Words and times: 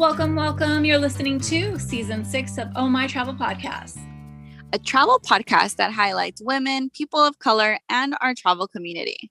Welcome, 0.00 0.34
welcome. 0.34 0.86
You're 0.86 0.96
listening 0.96 1.38
to 1.40 1.78
season 1.78 2.24
six 2.24 2.56
of 2.56 2.68
Oh 2.74 2.88
My 2.88 3.06
Travel 3.06 3.34
Podcast, 3.34 3.98
a 4.72 4.78
travel 4.78 5.20
podcast 5.20 5.76
that 5.76 5.92
highlights 5.92 6.40
women, 6.42 6.88
people 6.88 7.20
of 7.20 7.38
color, 7.38 7.78
and 7.90 8.16
our 8.22 8.34
travel 8.34 8.66
community. 8.66 9.30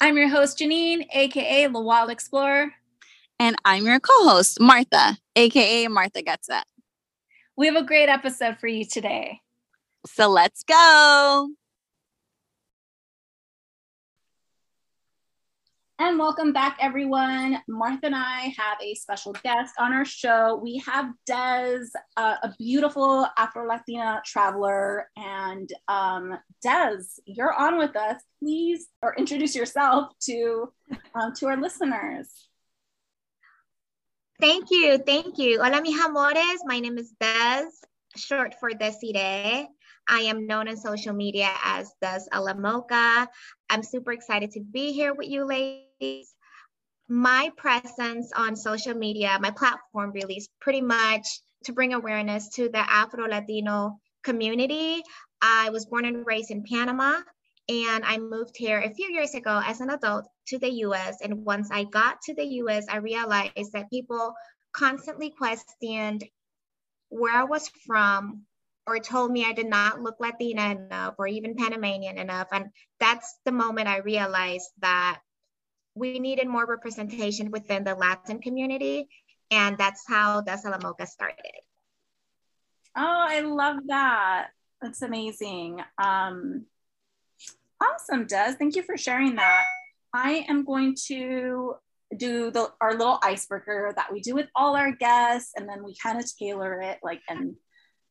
I'm 0.00 0.16
your 0.16 0.26
host, 0.26 0.58
Janine, 0.58 1.06
aka 1.14 1.68
The 1.68 1.80
Wild 1.80 2.10
Explorer. 2.10 2.72
And 3.38 3.54
I'm 3.64 3.86
your 3.86 4.00
co 4.00 4.28
host, 4.28 4.58
Martha, 4.60 5.16
aka 5.36 5.86
Martha 5.86 6.22
Gets 6.22 6.48
It. 6.48 6.64
We 7.56 7.68
have 7.68 7.76
a 7.76 7.84
great 7.84 8.08
episode 8.08 8.58
for 8.58 8.66
you 8.66 8.84
today. 8.84 9.42
So 10.06 10.28
let's 10.28 10.64
go. 10.64 11.50
And 16.04 16.18
welcome 16.18 16.52
back, 16.52 16.78
everyone. 16.80 17.62
Martha 17.68 18.06
and 18.06 18.14
I 18.16 18.52
have 18.58 18.76
a 18.82 18.92
special 18.96 19.34
guest 19.44 19.72
on 19.78 19.92
our 19.92 20.04
show. 20.04 20.58
We 20.60 20.82
have 20.84 21.12
Des, 21.26 21.84
uh, 22.16 22.34
a 22.42 22.52
beautiful 22.58 23.28
Afro 23.38 23.68
Latina 23.68 24.20
traveler. 24.26 25.08
And 25.16 25.72
um, 25.86 26.36
Des, 26.60 27.04
you're 27.24 27.54
on 27.54 27.78
with 27.78 27.94
us. 27.94 28.20
Please, 28.40 28.88
or 29.00 29.14
introduce 29.14 29.54
yourself 29.54 30.12
to 30.22 30.72
um, 31.14 31.34
to 31.36 31.46
our 31.46 31.56
listeners. 31.56 32.26
Thank 34.40 34.72
you, 34.72 34.98
thank 34.98 35.38
you. 35.38 35.62
Hola, 35.62 35.80
mis 35.82 36.04
amores. 36.04 36.62
My 36.64 36.80
name 36.80 36.98
is 36.98 37.12
Des, 37.20 37.70
short 38.16 38.56
for 38.58 38.70
Desiree. 38.70 39.68
I 40.08 40.18
am 40.22 40.48
known 40.48 40.66
on 40.66 40.76
social 40.76 41.14
media 41.14 41.50
as 41.62 41.92
Dez 42.02 42.22
a 42.32 42.40
la 42.40 42.54
Mocha. 42.54 43.28
I'm 43.70 43.84
super 43.84 44.10
excited 44.10 44.50
to 44.52 44.60
be 44.60 44.90
here 44.92 45.14
with 45.14 45.28
you 45.28 45.44
ladies. 45.44 45.91
My 47.08 47.50
presence 47.56 48.32
on 48.34 48.56
social 48.56 48.94
media, 48.94 49.38
my 49.40 49.50
platform 49.50 50.12
really 50.12 50.36
is 50.36 50.48
pretty 50.60 50.80
much 50.80 51.26
to 51.64 51.72
bring 51.72 51.92
awareness 51.92 52.48
to 52.50 52.68
the 52.68 52.78
Afro 52.78 53.28
Latino 53.28 53.98
community. 54.24 55.02
I 55.40 55.70
was 55.70 55.86
born 55.86 56.04
and 56.04 56.26
raised 56.26 56.50
in 56.50 56.64
Panama, 56.64 57.20
and 57.68 58.04
I 58.04 58.18
moved 58.18 58.56
here 58.56 58.80
a 58.80 58.94
few 58.94 59.12
years 59.12 59.34
ago 59.34 59.60
as 59.64 59.80
an 59.80 59.90
adult 59.90 60.26
to 60.48 60.58
the 60.58 60.70
US. 60.86 61.20
And 61.22 61.44
once 61.44 61.70
I 61.70 61.84
got 61.84 62.20
to 62.22 62.34
the 62.34 62.46
US, 62.62 62.86
I 62.88 62.96
realized 62.96 63.72
that 63.72 63.90
people 63.90 64.34
constantly 64.72 65.30
questioned 65.30 66.24
where 67.10 67.36
I 67.36 67.44
was 67.44 67.68
from 67.86 68.46
or 68.86 68.98
told 68.98 69.30
me 69.30 69.44
I 69.44 69.52
did 69.52 69.68
not 69.68 70.00
look 70.00 70.16
Latina 70.18 70.70
enough 70.70 71.14
or 71.18 71.26
even 71.26 71.54
Panamanian 71.54 72.18
enough. 72.18 72.48
And 72.50 72.70
that's 72.98 73.38
the 73.44 73.52
moment 73.52 73.88
I 73.88 73.98
realized 73.98 74.68
that 74.78 75.20
we 75.94 76.18
needed 76.18 76.48
more 76.48 76.66
representation 76.66 77.50
within 77.50 77.84
the 77.84 77.94
Latin 77.94 78.40
community. 78.40 79.08
And 79.50 79.76
that's 79.76 80.04
how 80.06 80.40
Dez 80.40 80.64
a 80.64 80.70
la 80.70 80.78
Mocha 80.82 81.06
started. 81.06 81.60
Oh, 82.96 83.24
I 83.28 83.40
love 83.40 83.76
that. 83.86 84.48
That's 84.80 85.02
amazing. 85.02 85.80
Um, 85.98 86.66
awesome, 87.80 88.26
Des. 88.26 88.54
Thank 88.58 88.76
you 88.76 88.82
for 88.82 88.96
sharing 88.96 89.36
that. 89.36 89.64
I 90.14 90.44
am 90.48 90.64
going 90.64 90.94
to 91.08 91.74
do 92.16 92.50
the 92.50 92.70
our 92.80 92.92
little 92.92 93.18
icebreaker 93.22 93.92
that 93.96 94.12
we 94.12 94.20
do 94.20 94.34
with 94.34 94.48
all 94.54 94.76
our 94.76 94.92
guests, 94.92 95.52
and 95.56 95.68
then 95.68 95.82
we 95.82 95.94
kind 96.02 96.18
of 96.18 96.30
tailor 96.36 96.80
it 96.80 96.98
like 97.02 97.22
and 97.28 97.54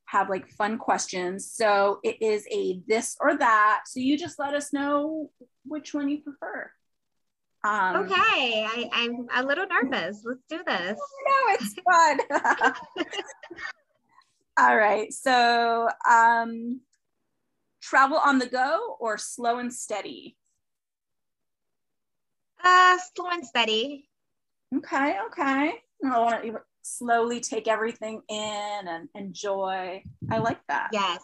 have 0.05 0.29
like 0.29 0.49
fun 0.49 0.77
questions. 0.77 1.51
So 1.51 1.99
it 2.03 2.21
is 2.21 2.45
a 2.51 2.81
this 2.87 3.15
or 3.19 3.37
that. 3.37 3.83
So 3.87 3.99
you 3.99 4.17
just 4.17 4.39
let 4.39 4.53
us 4.53 4.73
know 4.73 5.29
which 5.65 5.93
one 5.93 6.09
you 6.09 6.21
prefer. 6.21 6.71
Um, 7.63 7.95
okay, 7.97 8.65
I, 8.67 8.89
I'm 8.91 9.27
a 9.35 9.43
little 9.43 9.65
nervous. 9.67 10.23
Let's 10.25 10.41
do 10.49 10.61
this. 10.65 10.97
No, 10.97 11.33
it's 11.49 11.75
fun. 11.83 12.73
All 14.57 14.75
right. 14.75 15.13
So 15.13 15.87
um, 16.09 16.81
travel 17.81 18.17
on 18.17 18.39
the 18.39 18.47
go 18.47 18.95
or 18.99 19.17
slow 19.17 19.59
and 19.59 19.73
steady? 19.73 20.37
Uh, 22.63 22.97
slow 23.15 23.29
and 23.31 23.45
steady. 23.45 24.09
Okay, 24.75 25.17
okay. 25.27 25.73
I 26.05 26.19
want 26.19 26.43
to 26.43 26.59
slowly 26.81 27.41
take 27.41 27.67
everything 27.67 28.21
in 28.29 28.87
and 28.87 29.09
enjoy. 29.15 30.03
I 30.29 30.37
like 30.39 30.59
that. 30.67 30.89
Yes. 30.93 31.21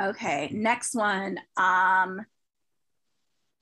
Okay, 0.00 0.50
next 0.52 0.94
one. 0.94 1.38
Um, 1.56 2.26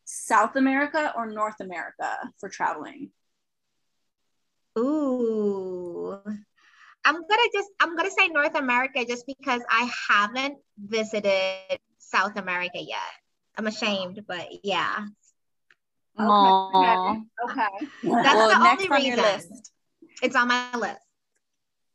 South 0.04 0.56
America 0.56 1.12
or 1.16 1.26
North 1.26 1.60
America 1.60 2.18
for 2.38 2.48
traveling? 2.48 3.10
Ooh. 4.78 6.18
I'm 7.06 7.14
gonna 7.14 7.48
just 7.52 7.68
I'm 7.80 7.96
gonna 7.96 8.10
say 8.10 8.28
North 8.28 8.54
America 8.54 9.04
just 9.06 9.26
because 9.26 9.62
I 9.70 9.90
haven't 10.08 10.56
visited 10.78 11.78
South 11.98 12.36
America 12.36 12.78
yet. 12.80 12.98
I'm 13.56 13.66
ashamed, 13.66 14.20
but 14.26 14.48
yeah. 14.62 15.04
Okay. 16.18 17.20
okay. 17.44 17.66
That's 18.02 18.34
well, 18.34 18.48
the 18.48 18.68
only 18.68 18.88
reason. 18.88 19.22
list. 19.22 19.72
It's 20.22 20.36
on 20.36 20.48
my 20.48 20.74
list. 20.76 21.00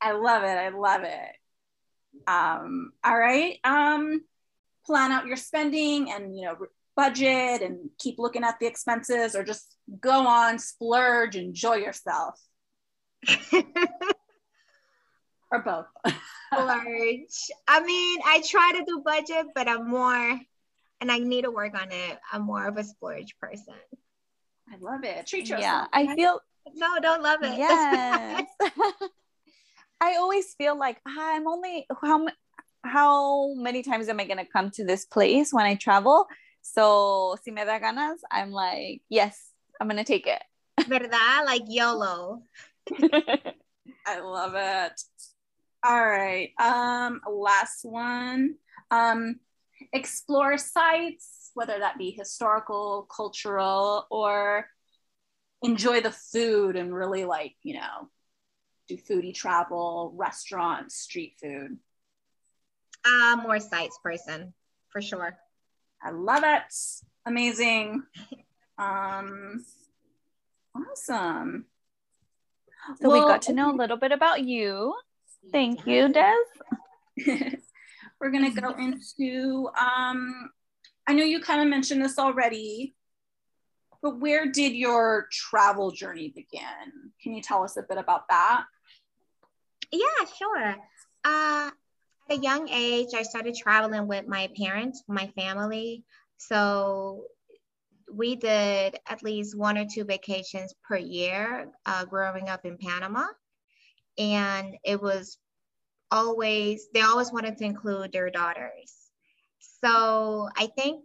I 0.02 0.12
love 0.12 0.44
it. 0.44 0.48
I 0.48 0.70
love 0.70 1.04
it. 1.04 2.28
Um, 2.28 2.92
all 3.04 3.18
right. 3.18 3.58
Um, 3.64 4.22
plan 4.86 5.12
out 5.12 5.28
your 5.28 5.38
spending 5.38 6.12
and 6.12 6.36
you 6.36 6.46
know 6.46 6.56
budget 7.00 7.62
and 7.62 7.90
keep 7.98 8.20
looking 8.20 8.44
at 8.44 8.60
the 8.60 8.68
expenses 8.68 9.36
or 9.36 9.44
just 9.44 9.78
go 10.02 10.28
on 10.28 10.60
splurge 10.60 11.36
enjoy 11.36 11.76
yourself. 11.76 12.36
Or 15.52 15.64
both. 15.64 15.88
Splurge. 16.54 17.50
I 17.68 17.82
mean 17.84 18.20
i 18.24 18.44
try 18.48 18.72
to 18.78 18.86
do 18.86 19.02
budget 19.04 19.48
but 19.56 19.68
i'm 19.68 19.90
more 19.90 20.40
and 21.02 21.12
i 21.12 21.18
need 21.18 21.44
to 21.44 21.52
work 21.52 21.74
on 21.74 21.92
it. 21.92 22.20
I'm 22.32 22.44
more 22.44 22.68
of 22.68 22.78
a 22.78 22.84
splurge 22.84 23.36
person. 23.42 23.74
I 24.72 24.76
love 24.80 25.04
it. 25.04 25.26
Treat 25.26 25.50
yourself. 25.50 25.62
Yeah 25.62 25.86
i 25.92 26.16
feel 26.16 26.40
no, 26.76 27.00
don't 27.02 27.24
love 27.24 27.40
it. 27.42 27.58
Yes. 27.58 28.46
I 30.02 30.18
always 30.18 30.54
feel 30.54 30.78
like 30.78 31.02
ah, 31.08 31.36
I'm 31.36 31.48
only 31.48 31.88
how 32.00 32.28
how 32.84 33.54
many 33.56 33.82
times 33.82 34.08
am 34.08 34.20
I 34.20 34.26
gonna 34.26 34.46
come 34.46 34.70
to 34.72 34.86
this 34.86 35.06
place 35.06 35.52
when 35.52 35.66
I 35.66 35.76
travel? 35.76 36.28
So 36.62 37.38
si 37.44 37.52
me 37.52 37.64
da 37.66 37.80
ganas, 37.80 38.20
I'm 38.32 38.52
like, 38.52 39.02
yes, 39.10 39.52
I'm 39.80 39.88
gonna 39.88 40.04
take 40.04 40.28
it. 40.28 40.42
¿Verdad? 40.88 41.46
Like 41.46 41.64
YOLO. 41.68 42.44
I 44.06 44.20
love 44.20 44.54
it. 44.56 45.02
All 45.84 46.06
right. 46.06 46.52
Um, 46.60 47.22
last 47.30 47.84
one. 47.84 48.56
Um, 48.92 49.40
explore 49.94 50.58
sites, 50.58 51.52
whether 51.54 51.80
that 51.80 51.98
be 51.98 52.12
historical, 52.12 53.08
cultural, 53.16 54.08
or 54.10 54.68
enjoy 55.62 56.02
the 56.02 56.12
food 56.12 56.76
and 56.76 56.94
really 56.94 57.26
like, 57.26 57.56
you 57.64 57.76
know, 57.76 58.10
do 58.88 58.98
foodie 58.98 59.34
travel, 59.34 60.14
restaurants, 60.16 60.96
street 60.96 61.36
food? 61.42 61.78
Uh, 63.06 63.38
more 63.42 63.60
sites 63.60 63.98
person 64.04 64.54
for 64.90 65.02
sure. 65.02 65.38
I 66.02 66.12
love 66.12 66.44
it. 66.46 66.74
Amazing. 67.26 68.04
Um, 68.78 69.66
awesome. 70.76 71.66
So 73.02 73.10
well, 73.10 73.22
we 73.22 73.28
got 73.28 73.42
to 73.44 73.54
know 73.54 73.72
a 73.72 73.76
little 73.76 73.98
bit 73.98 74.12
about 74.12 74.44
you. 74.44 74.94
Thank 75.52 75.86
you, 75.86 76.10
Des. 76.10 76.34
We're 78.20 78.32
gonna 78.32 78.52
go 78.52 78.72
into 78.72 79.70
um, 79.80 80.50
I 81.08 81.14
know 81.14 81.24
you 81.24 81.40
kind 81.40 81.62
of 81.62 81.68
mentioned 81.68 82.04
this 82.04 82.20
already, 82.20 82.96
but 84.02 84.20
where 84.20 84.52
did 84.52 84.74
your 84.74 85.28
travel 85.32 85.92
journey 85.92 86.30
begin? 86.30 87.12
Can 87.22 87.34
you 87.34 87.42
tell 87.42 87.64
us 87.64 87.78
a 87.78 87.84
bit 87.84 87.98
about 87.98 88.28
that? 88.30 88.66
Yeah, 89.92 90.26
sure. 90.38 90.76
Uh, 91.24 91.72
at 91.72 91.74
a 92.32 92.38
young 92.38 92.70
age, 92.70 93.10
I 93.16 93.24
started 93.24 93.56
traveling 93.56 94.08
with 94.08 94.28
my 94.28 94.50
parents, 94.58 95.04
my 95.08 95.28
family. 95.28 96.04
So 96.38 97.26
we 98.12 98.36
did 98.36 98.98
at 99.08 99.24
least 99.24 99.58
one 99.58 99.78
or 99.78 99.86
two 99.86 100.04
vacations 100.04 100.74
per 100.88 100.98
year 100.98 101.72
uh, 101.86 102.06
growing 102.06 102.50
up 102.50 102.66
in 102.66 102.78
Panama. 102.78 103.26
And 104.18 104.76
it 104.84 105.02
was 105.02 105.38
always, 106.12 106.88
they 106.94 107.02
always 107.02 107.32
wanted 107.32 107.58
to 107.58 107.66
include 107.66 108.12
their 108.12 108.30
daughters. 108.30 108.94
So 109.84 110.50
I 110.58 110.68
think 110.78 111.04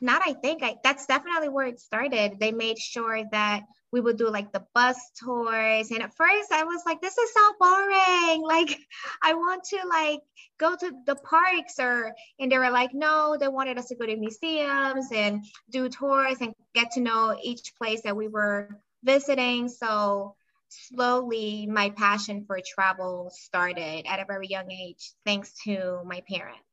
not 0.00 0.22
I 0.24 0.34
think 0.34 0.62
I 0.62 0.76
that's 0.82 1.06
definitely 1.06 1.48
where 1.48 1.66
it 1.66 1.80
started. 1.80 2.38
They 2.38 2.52
made 2.52 2.78
sure 2.78 3.22
that 3.32 3.62
we 3.92 4.00
would 4.00 4.16
do 4.16 4.30
like 4.30 4.52
the 4.52 4.64
bus 4.74 4.96
tours. 5.22 5.90
And 5.90 6.02
at 6.02 6.16
first 6.16 6.52
I 6.52 6.64
was 6.64 6.82
like, 6.86 7.00
this 7.00 7.16
is 7.18 7.32
so 7.32 7.52
boring. 7.58 8.42
Like 8.52 8.78
I 9.22 9.34
want 9.34 9.64
to 9.64 9.78
like 9.88 10.20
go 10.58 10.76
to 10.76 10.92
the 11.06 11.16
parks 11.16 11.78
or 11.78 12.14
and 12.38 12.50
they 12.50 12.58
were 12.58 12.70
like, 12.70 12.94
no, 12.94 13.36
they 13.38 13.48
wanted 13.48 13.78
us 13.78 13.86
to 13.86 13.96
go 13.96 14.06
to 14.06 14.16
museums 14.16 15.08
and 15.12 15.44
do 15.70 15.88
tours 15.88 16.38
and 16.40 16.54
get 16.74 16.92
to 16.92 17.00
know 17.00 17.36
each 17.42 17.72
place 17.76 18.02
that 18.02 18.16
we 18.16 18.28
were 18.28 18.80
visiting. 19.02 19.68
So 19.68 20.36
slowly 20.68 21.66
my 21.66 21.90
passion 21.90 22.44
for 22.46 22.58
travel 22.64 23.30
started 23.32 24.06
at 24.06 24.20
a 24.20 24.26
very 24.26 24.48
young 24.48 24.70
age, 24.70 25.12
thanks 25.24 25.52
to 25.64 26.02
my 26.04 26.22
parents. 26.28 26.71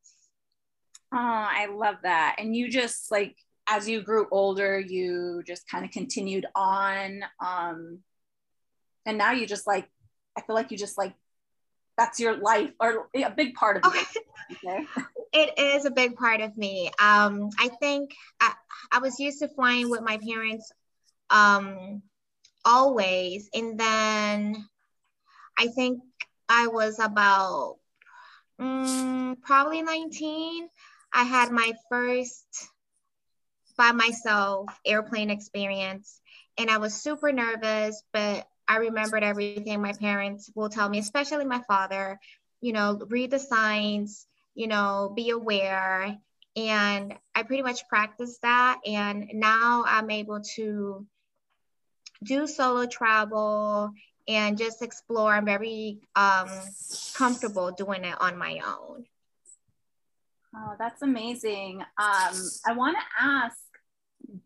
Oh, 1.11 1.17
I 1.17 1.67
love 1.67 1.97
that. 2.03 2.35
And 2.37 2.55
you 2.55 2.69
just 2.69 3.11
like, 3.11 3.35
as 3.67 3.87
you 3.87 4.01
grew 4.01 4.27
older, 4.31 4.79
you 4.79 5.43
just 5.45 5.67
kind 5.67 5.85
of 5.85 5.91
continued 5.91 6.45
on. 6.55 7.21
Um, 7.43 7.99
and 9.05 9.17
now 9.17 9.31
you 9.31 9.45
just 9.45 9.67
like, 9.67 9.87
I 10.37 10.41
feel 10.41 10.55
like 10.55 10.71
you 10.71 10.77
just 10.77 10.97
like, 10.97 11.13
that's 11.97 12.19
your 12.19 12.37
life 12.37 12.71
or 12.79 13.09
a 13.13 13.29
big 13.29 13.55
part 13.55 13.83
of 13.83 13.93
you. 13.93 14.01
Okay. 14.63 14.85
it 15.33 15.57
is 15.57 15.85
a 15.85 15.91
big 15.91 16.15
part 16.15 16.41
of 16.41 16.55
me. 16.57 16.87
Um, 16.99 17.49
I 17.59 17.69
think 17.79 18.11
I, 18.39 18.53
I 18.91 18.99
was 18.99 19.19
used 19.19 19.39
to 19.39 19.47
flying 19.47 19.89
with 19.89 20.01
my 20.01 20.17
parents 20.17 20.71
um, 21.29 22.01
always. 22.65 23.49
And 23.53 23.79
then 23.79 24.67
I 25.57 25.67
think 25.67 26.01
I 26.47 26.67
was 26.67 26.99
about 26.99 27.77
um, 28.57 29.37
probably 29.43 29.81
19. 29.81 30.69
I 31.13 31.23
had 31.23 31.51
my 31.51 31.73
first 31.89 32.45
by 33.77 33.91
myself 33.93 34.65
airplane 34.85 35.29
experience 35.29 36.19
and 36.57 36.69
I 36.69 36.77
was 36.77 37.01
super 37.01 37.31
nervous, 37.31 38.03
but 38.11 38.45
I 38.67 38.77
remembered 38.77 39.23
everything 39.23 39.81
my 39.81 39.93
parents 39.93 40.51
will 40.53 40.69
tell 40.69 40.89
me, 40.89 40.99
especially 40.99 41.45
my 41.45 41.61
father, 41.67 42.19
you 42.61 42.73
know, 42.73 42.99
read 43.09 43.31
the 43.31 43.39
signs, 43.39 44.27
you 44.53 44.67
know, 44.67 45.11
be 45.15 45.29
aware. 45.29 46.17
And 46.55 47.15
I 47.33 47.43
pretty 47.43 47.63
much 47.63 47.87
practiced 47.87 48.41
that. 48.41 48.81
And 48.85 49.29
now 49.33 49.85
I'm 49.87 50.11
able 50.11 50.41
to 50.55 51.07
do 52.23 52.47
solo 52.47 52.85
travel 52.85 53.91
and 54.27 54.57
just 54.57 54.81
explore. 54.81 55.33
I'm 55.33 55.45
very 55.45 55.99
um, 56.15 56.49
comfortable 57.13 57.71
doing 57.71 58.03
it 58.03 58.19
on 58.19 58.37
my 58.37 58.59
own. 58.65 59.05
Oh, 60.55 60.75
that's 60.79 61.01
amazing. 61.01 61.81
Um, 61.81 62.35
I 62.65 62.73
want 62.73 62.97
to 62.97 63.23
ask 63.23 63.57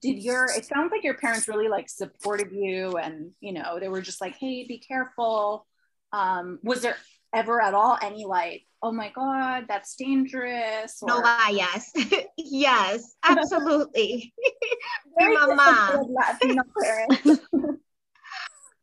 did 0.01 0.21
your 0.23 0.45
it 0.45 0.65
sounds 0.65 0.91
like 0.91 1.03
your 1.03 1.15
parents 1.15 1.47
really 1.47 1.67
like 1.67 1.89
supported 1.89 2.51
you 2.51 2.91
and 2.97 3.31
you 3.41 3.51
know 3.51 3.79
they 3.79 3.89
were 3.89 4.01
just 4.01 4.21
like 4.21 4.35
hey 4.39 4.65
be 4.67 4.79
careful. 4.79 5.65
Um 6.11 6.59
was 6.63 6.81
there 6.81 6.97
ever 7.33 7.61
at 7.61 7.73
all 7.73 7.97
any 8.01 8.25
like 8.25 8.63
oh 8.81 8.91
my 8.91 9.11
god 9.15 9.65
that's 9.67 9.95
dangerous 9.95 10.99
or... 11.01 11.07
no 11.07 11.21
uh, 11.23 11.49
yes. 11.51 11.91
Yes 12.37 13.15
absolutely. 13.23 14.33
My 15.19 15.55
mom. 15.55 16.15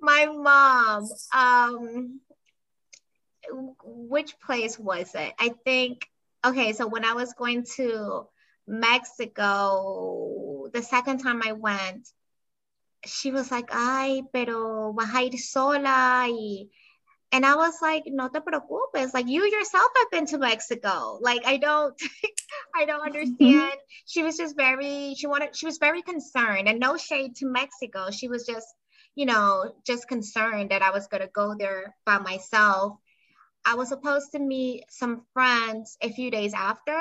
my 0.00 0.26
mom 0.26 1.08
um 1.34 2.20
which 3.84 4.38
place 4.40 4.78
was 4.78 5.14
it? 5.14 5.32
I 5.38 5.50
think 5.64 6.06
okay 6.44 6.72
so 6.72 6.86
when 6.86 7.04
i 7.04 7.12
was 7.12 7.32
going 7.34 7.64
to 7.64 8.26
mexico 8.66 10.68
the 10.72 10.82
second 10.82 11.18
time 11.18 11.42
i 11.44 11.52
went 11.52 12.08
she 13.04 13.30
was 13.30 13.50
like 13.50 13.68
ay 13.72 14.22
pero 14.32 14.92
vas 14.92 15.14
a 15.14 15.24
ir 15.24 15.38
sola 15.38 16.26
y 16.28 16.66
and 17.32 17.46
I 17.46 17.54
was 17.54 17.74
like, 17.80 18.04
no 18.06 18.28
te 18.28 18.40
preocupes. 18.40 19.14
Like 19.14 19.28
you 19.28 19.44
yourself 19.44 19.88
have 19.96 20.10
been 20.10 20.26
to 20.26 20.38
Mexico. 20.38 21.18
Like 21.20 21.46
I 21.46 21.58
don't, 21.58 21.94
I 22.74 22.84
don't 22.84 23.02
understand. 23.02 23.38
Mm-hmm. 23.40 23.76
She 24.06 24.22
was 24.22 24.36
just 24.36 24.56
very, 24.56 25.14
she 25.16 25.26
wanted, 25.26 25.54
she 25.54 25.66
was 25.66 25.78
very 25.78 26.02
concerned 26.02 26.68
and 26.68 26.80
no 26.80 26.96
shade 26.96 27.36
to 27.36 27.46
Mexico. 27.46 28.10
She 28.10 28.28
was 28.28 28.46
just, 28.46 28.66
you 29.14 29.26
know, 29.26 29.74
just 29.86 30.08
concerned 30.08 30.70
that 30.70 30.82
I 30.82 30.90
was 30.90 31.06
going 31.06 31.22
to 31.22 31.30
go 31.32 31.54
there 31.56 31.94
by 32.04 32.18
myself. 32.18 32.96
I 33.64 33.74
was 33.74 33.88
supposed 33.88 34.32
to 34.32 34.38
meet 34.38 34.84
some 34.90 35.22
friends 35.32 35.96
a 36.02 36.10
few 36.10 36.30
days 36.30 36.54
after 36.54 36.98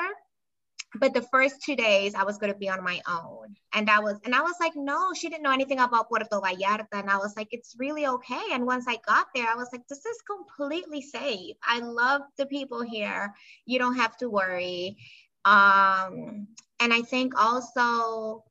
but 0.96 1.14
the 1.14 1.22
first 1.22 1.62
two 1.62 1.76
days 1.76 2.14
I 2.14 2.24
was 2.24 2.38
going 2.38 2.52
to 2.52 2.58
be 2.58 2.68
on 2.68 2.82
my 2.82 3.00
own. 3.08 3.54
And 3.72 3.88
I 3.88 4.00
was, 4.00 4.18
and 4.24 4.34
I 4.34 4.42
was 4.42 4.56
like, 4.58 4.72
no, 4.74 5.12
she 5.14 5.28
didn't 5.28 5.44
know 5.44 5.52
anything 5.52 5.78
about 5.78 6.08
Puerto 6.08 6.26
Vallarta. 6.30 6.86
And 6.92 7.08
I 7.08 7.16
was 7.16 7.36
like, 7.36 7.48
it's 7.52 7.76
really 7.78 8.06
okay. 8.06 8.42
And 8.52 8.66
once 8.66 8.86
I 8.88 8.98
got 9.06 9.28
there, 9.34 9.48
I 9.48 9.54
was 9.54 9.68
like, 9.72 9.86
this 9.88 10.04
is 10.04 10.18
completely 10.22 11.00
safe. 11.00 11.56
I 11.62 11.78
love 11.78 12.22
the 12.36 12.46
people 12.46 12.82
here. 12.82 13.32
You 13.66 13.78
don't 13.78 13.96
have 13.96 14.16
to 14.18 14.28
worry. 14.28 14.96
Um, 15.44 16.48
and 16.80 16.92
I 16.92 17.02
think 17.02 17.40
also 17.40 18.44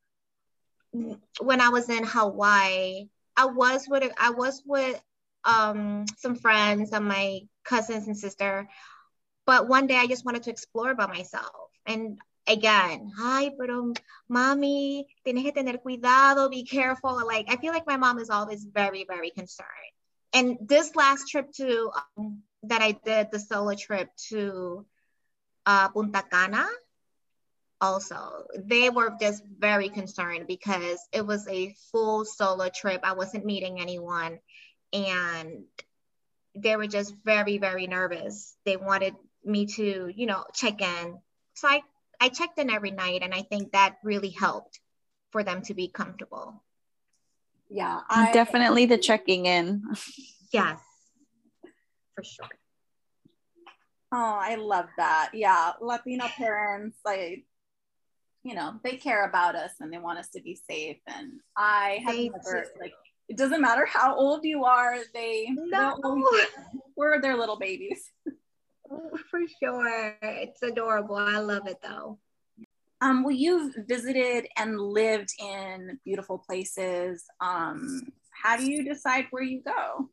when 0.91 1.62
I 1.62 1.69
was 1.69 1.89
in 1.89 2.05
Hawaii, 2.05 3.09
I 3.35 3.45
was 3.45 3.85
with, 3.88 4.12
I 4.17 4.31
was 4.31 4.63
with 4.65 5.01
um, 5.44 6.05
some 6.17 6.35
friends 6.35 6.94
and 6.94 7.05
my 7.05 7.41
cousins 7.69 8.07
and 8.07 8.18
sister. 8.18 8.68
But 9.45 9.68
one 9.68 9.88
day 9.88 9.95
I 9.95 10.07
just 10.07 10.25
wanted 10.25 10.44
to 10.44 10.51
explore 10.51 10.94
by 10.95 11.07
myself. 11.07 11.69
And 11.86 12.19
again, 12.48 13.12
ay, 13.18 13.51
pero 13.57 13.94
mommy, 14.27 15.07
tienes 15.25 15.44
que 15.44 15.51
tener 15.51 15.77
cuidado, 15.77 16.50
be 16.50 16.63
careful. 16.66 17.25
Like, 17.25 17.45
I 17.50 17.57
feel 17.57 17.74
like 17.74 17.88
my 17.88 17.98
mom 17.98 18.19
is 18.19 18.30
always 18.30 18.66
very, 18.66 19.06
very 19.07 19.31
concerned. 19.31 19.94
And 20.33 20.57
this 20.62 20.95
last 20.95 21.30
trip 21.30 21.51
to, 21.57 21.92
um, 22.18 22.44
that 22.63 22.81
I 22.81 22.92
did, 22.92 23.30
the 23.31 23.39
solo 23.39 23.74
trip 23.75 24.10
to 24.30 24.86
uh, 25.65 25.89
Punta 25.89 26.24
Cana, 26.30 26.68
also, 27.81 28.45
they 28.57 28.89
were 28.89 29.15
just 29.19 29.44
very 29.57 29.89
concerned 29.89 30.45
because 30.48 31.00
it 31.13 31.25
was 31.25 31.48
a 31.48 31.74
full 31.92 32.25
solo 32.25 32.69
trip. 32.69 33.01
I 33.04 33.13
wasn't 33.13 33.45
meeting 33.45 33.80
anyone. 33.80 34.39
And 34.92 35.63
they 36.61 36.75
were 36.75 36.88
just 36.88 37.13
very, 37.23 37.57
very 37.57 37.88
nervous. 37.88 38.56
They 38.65 38.77
wanted 38.77 39.15
me 39.44 39.65
to, 39.65 40.11
you 40.13 40.25
know, 40.25 40.44
check 40.53 40.81
in. 40.81 41.17
So 41.56 41.67
I 41.67 41.81
I 42.21 42.29
checked 42.29 42.59
in 42.59 42.69
every 42.69 42.91
night, 42.91 43.21
and 43.23 43.33
I 43.33 43.44
think 43.44 43.71
that 43.71 43.97
really 44.03 44.29
helped 44.29 44.79
for 45.31 45.44
them 45.44 45.61
to 45.63 45.73
be 45.73 45.88
comfortable. 45.88 46.61
Yeah, 47.69 48.01
I, 48.09 48.31
definitely 48.33 48.85
the 48.88 48.97
checking 48.97 49.45
in. 49.45 49.83
yes, 50.51 50.79
for 52.15 52.23
sure. 52.23 52.50
Oh, 54.12 54.39
I 54.41 54.55
love 54.55 54.88
that. 54.97 55.31
Yeah, 55.33 55.73
Latino 55.81 56.27
parents, 56.27 56.97
like, 57.05 57.45
you 58.44 58.55
know, 58.55 58.79
they 58.83 58.97
care 58.97 59.23
about 59.25 59.55
us 59.55 59.72
and 59.79 59.93
they 59.93 60.00
want 60.00 60.17
us 60.17 60.29
to 60.29 60.41
be 60.41 60.60
safe. 60.67 60.98
And 61.05 61.34
I 61.55 62.00
have 62.03 62.15
they 62.15 62.29
never, 62.29 62.63
do. 62.63 62.81
like, 62.81 62.93
it 63.29 63.38
doesn't 63.38 63.62
matter 63.62 63.86
how 63.86 64.15
old 64.15 64.43
you 64.43 64.65
are, 64.65 64.98
they, 65.13 65.48
no. 65.50 65.98
we're 66.95 67.21
their 67.21 67.38
little 67.38 67.57
babies. 67.57 68.12
for 69.29 69.41
sure. 69.62 70.17
It's 70.21 70.63
adorable. 70.63 71.15
I 71.15 71.39
love 71.39 71.67
it 71.67 71.77
though. 71.81 72.17
Um, 73.01 73.24
well, 73.24 73.36
you've 73.36 73.75
visited 73.88 74.48
and 74.57 74.79
lived 74.79 75.29
in 75.39 76.00
beautiful 76.03 76.38
places. 76.38 77.24
Um, 77.39 78.12
how 78.31 78.57
do 78.57 78.69
you 78.69 78.83
decide 78.83 79.27
where 79.31 79.43
you 79.43 79.62
go? 79.63 80.09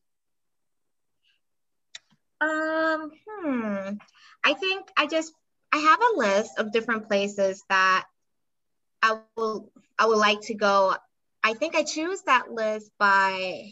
Um, 2.40 3.10
hmm. 3.28 3.96
I 4.44 4.52
think 4.54 4.86
I 4.96 5.06
just 5.06 5.32
I 5.72 5.78
have 5.78 6.00
a 6.00 6.18
list 6.18 6.58
of 6.58 6.70
different 6.70 7.08
places 7.08 7.64
that 7.68 8.04
I 9.02 9.20
will 9.36 9.72
I 9.98 10.06
would 10.06 10.18
like 10.18 10.42
to 10.42 10.54
go. 10.54 10.94
I 11.46 11.54
think 11.54 11.76
I 11.76 11.84
choose 11.84 12.22
that 12.22 12.50
list 12.50 12.90
by 12.98 13.70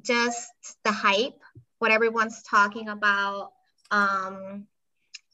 just 0.00 0.50
the 0.84 0.90
hype, 0.90 1.38
what 1.78 1.90
everyone's 1.90 2.42
talking 2.44 2.88
about, 2.88 3.52
um, 3.90 4.66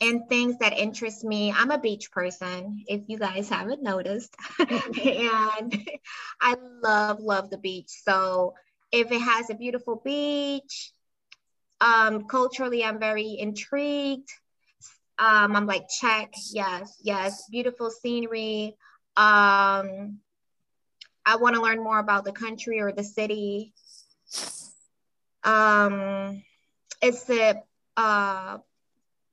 and 0.01 0.29
things 0.29 0.59
that 0.59 0.77
interest 0.77 1.23
me. 1.23 1.53
I'm 1.53 1.71
a 1.71 1.79
beach 1.79 2.11
person, 2.11 2.83
if 2.89 3.03
you 3.07 3.19
guys 3.19 3.49
haven't 3.49 3.85
noticed. 3.85 4.35
and 4.59 5.89
I 6.41 6.57
love, 6.83 7.21
love 7.21 7.51
the 7.51 7.59
beach. 7.59 7.91
So 8.03 8.55
if 8.91 9.13
it 9.13 9.21
has 9.21 9.49
a 9.49 9.55
beautiful 9.55 10.03
beach, 10.05 10.93
um, 11.81 12.25
culturally, 12.25 12.83
I'm 12.83 12.99
very 12.99 13.37
intrigued. 13.39 14.29
Um, 15.21 15.55
I'm 15.55 15.67
like, 15.67 15.85
check, 16.01 16.33
yes, 16.51 16.97
yes, 17.01 17.45
beautiful 17.49 17.93
scenery. 17.93 18.77
Um, 19.17 20.19
I 21.31 21.37
want 21.37 21.55
to 21.55 21.63
learn 21.63 21.81
more 21.81 22.01
about 22.01 22.25
the 22.25 22.33
country 22.33 22.81
or 22.81 22.91
the 22.91 23.05
city. 23.05 23.73
Um, 25.45 26.43
it's 27.01 27.23
the 27.23 27.63
uh, 27.97 28.59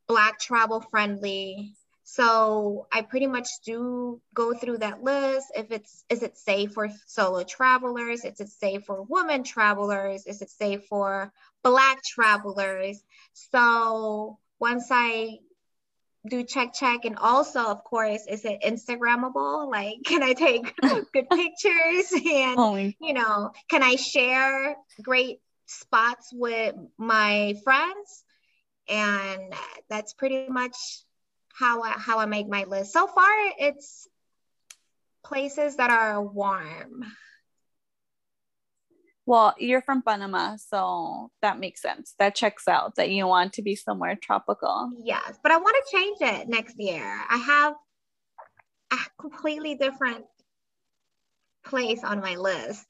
Black 0.07 0.39
travel 0.39 0.79
friendly. 0.79 1.73
So 2.03 2.85
I 2.93 3.01
pretty 3.01 3.25
much 3.25 3.49
do 3.65 4.21
go 4.35 4.53
through 4.53 4.77
that 4.77 5.01
list. 5.01 5.47
If 5.55 5.71
it's, 5.71 6.05
is 6.07 6.21
it 6.21 6.37
safe 6.37 6.73
for 6.73 6.87
solo 7.07 7.43
travelers? 7.43 8.23
Is 8.25 8.39
it 8.41 8.49
safe 8.49 8.83
for 8.85 9.01
women 9.01 9.43
travelers? 9.43 10.27
Is 10.27 10.43
it 10.43 10.51
safe 10.51 10.85
for 10.85 11.33
Black 11.63 12.03
travelers? 12.03 13.03
So 13.33 14.37
once 14.59 14.89
I 14.91 15.39
do 16.27 16.43
check 16.43 16.73
check. 16.73 17.05
And 17.05 17.17
also 17.17 17.65
of 17.65 17.83
course 17.83 18.25
is 18.27 18.45
it 18.45 18.61
instagrammable? 18.61 19.69
Like 19.69 19.97
can 20.05 20.23
i 20.23 20.33
take 20.33 20.73
good 20.81 21.29
pictures? 21.29 22.11
And 22.13 22.95
you 22.99 23.13
know 23.13 23.51
can 23.69 23.83
i 23.83 23.95
share 23.95 24.75
great 25.01 25.39
spots 25.65 26.29
with 26.33 26.75
my 26.97 27.55
friends? 27.63 28.23
And 28.89 29.53
that's 29.89 30.13
pretty 30.13 30.47
much 30.47 30.75
how 31.53 31.81
I, 31.83 31.89
how 31.89 32.19
I 32.19 32.25
make 32.25 32.47
my 32.47 32.63
list. 32.63 32.93
So 32.93 33.07
far, 33.07 33.29
it's 33.59 34.07
places 35.25 35.75
that 35.75 35.89
are 35.89 36.21
warm. 36.21 37.03
Well, 39.27 39.53
you're 39.59 39.81
from 39.81 40.03
Panama, 40.03 40.55
so 40.55 41.31
that 41.41 41.59
makes 41.59 41.81
sense. 41.81 42.15
That 42.17 42.33
checks 42.33 42.65
out 42.65 42.95
that 42.95 43.09
you 43.09 43.27
want 43.27 43.51
to 43.53 43.61
be 43.61 43.75
somewhere 43.75 44.15
tropical. 44.15 44.89
Yes, 45.03 45.37
but 45.43 45.51
I 45.51 45.57
want 45.57 45.75
to 45.75 45.97
change 45.97 46.17
it 46.21 46.47
next 46.47 46.79
year. 46.79 47.03
I 47.29 47.35
have 47.35 47.73
a 48.93 48.95
completely 49.19 49.75
different 49.75 50.23
place 51.65 52.05
on 52.05 52.21
my 52.21 52.37
list, 52.37 52.87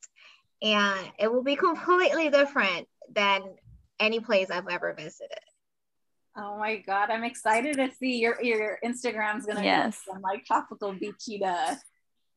and 0.62 1.12
it 1.18 1.34
will 1.34 1.42
be 1.44 1.56
completely 1.56 2.30
different 2.30 2.88
than 3.12 3.42
any 4.00 4.20
place 4.20 4.52
I've 4.52 4.68
ever 4.68 4.94
visited. 4.94 5.40
Oh 6.38 6.60
my 6.60 6.76
god, 6.76 7.10
I'm 7.10 7.24
excited 7.24 7.78
to 7.78 7.90
see 7.96 8.20
your 8.20 8.40
your 8.44 8.78
Instagram's 8.86 9.48
gonna 9.48 9.64
yes. 9.64 10.04
go 10.06 10.14
from 10.14 10.22
like 10.22 10.46
tropical 10.46 10.94
beachy 10.94 11.40
to 11.40 11.80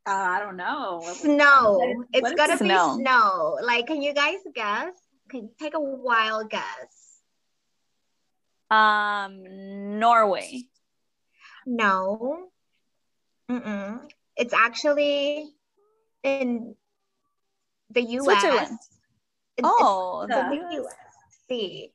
uh, 0.06 0.10
I 0.10 0.38
don't 0.40 0.56
know. 0.56 1.00
Snow. 1.14 1.78
What 1.78 2.06
is- 2.14 2.22
it's 2.24 2.32
gonna 2.34 2.56
snow? 2.56 2.96
be 2.96 3.02
snow. 3.02 3.58
Like, 3.62 3.86
can 3.86 4.02
you 4.02 4.12
guys 4.14 4.38
guess? 4.54 4.92
Can 5.30 5.44
you 5.44 5.50
take 5.58 5.74
a 5.74 5.80
wild 5.80 6.50
guess? 6.50 7.20
Um, 8.70 9.98
Norway. 9.98 10.62
No. 11.66 12.48
Mm-mm. 13.50 14.08
It's 14.36 14.54
actually 14.54 15.52
in 16.22 16.74
the 17.90 18.02
U.S. 18.02 18.24
Switzerland. 18.40 18.78
Oh, 19.62 20.26
the 20.28 20.34
the 20.34 20.74
U.S. 20.76 20.94
See, 21.48 21.92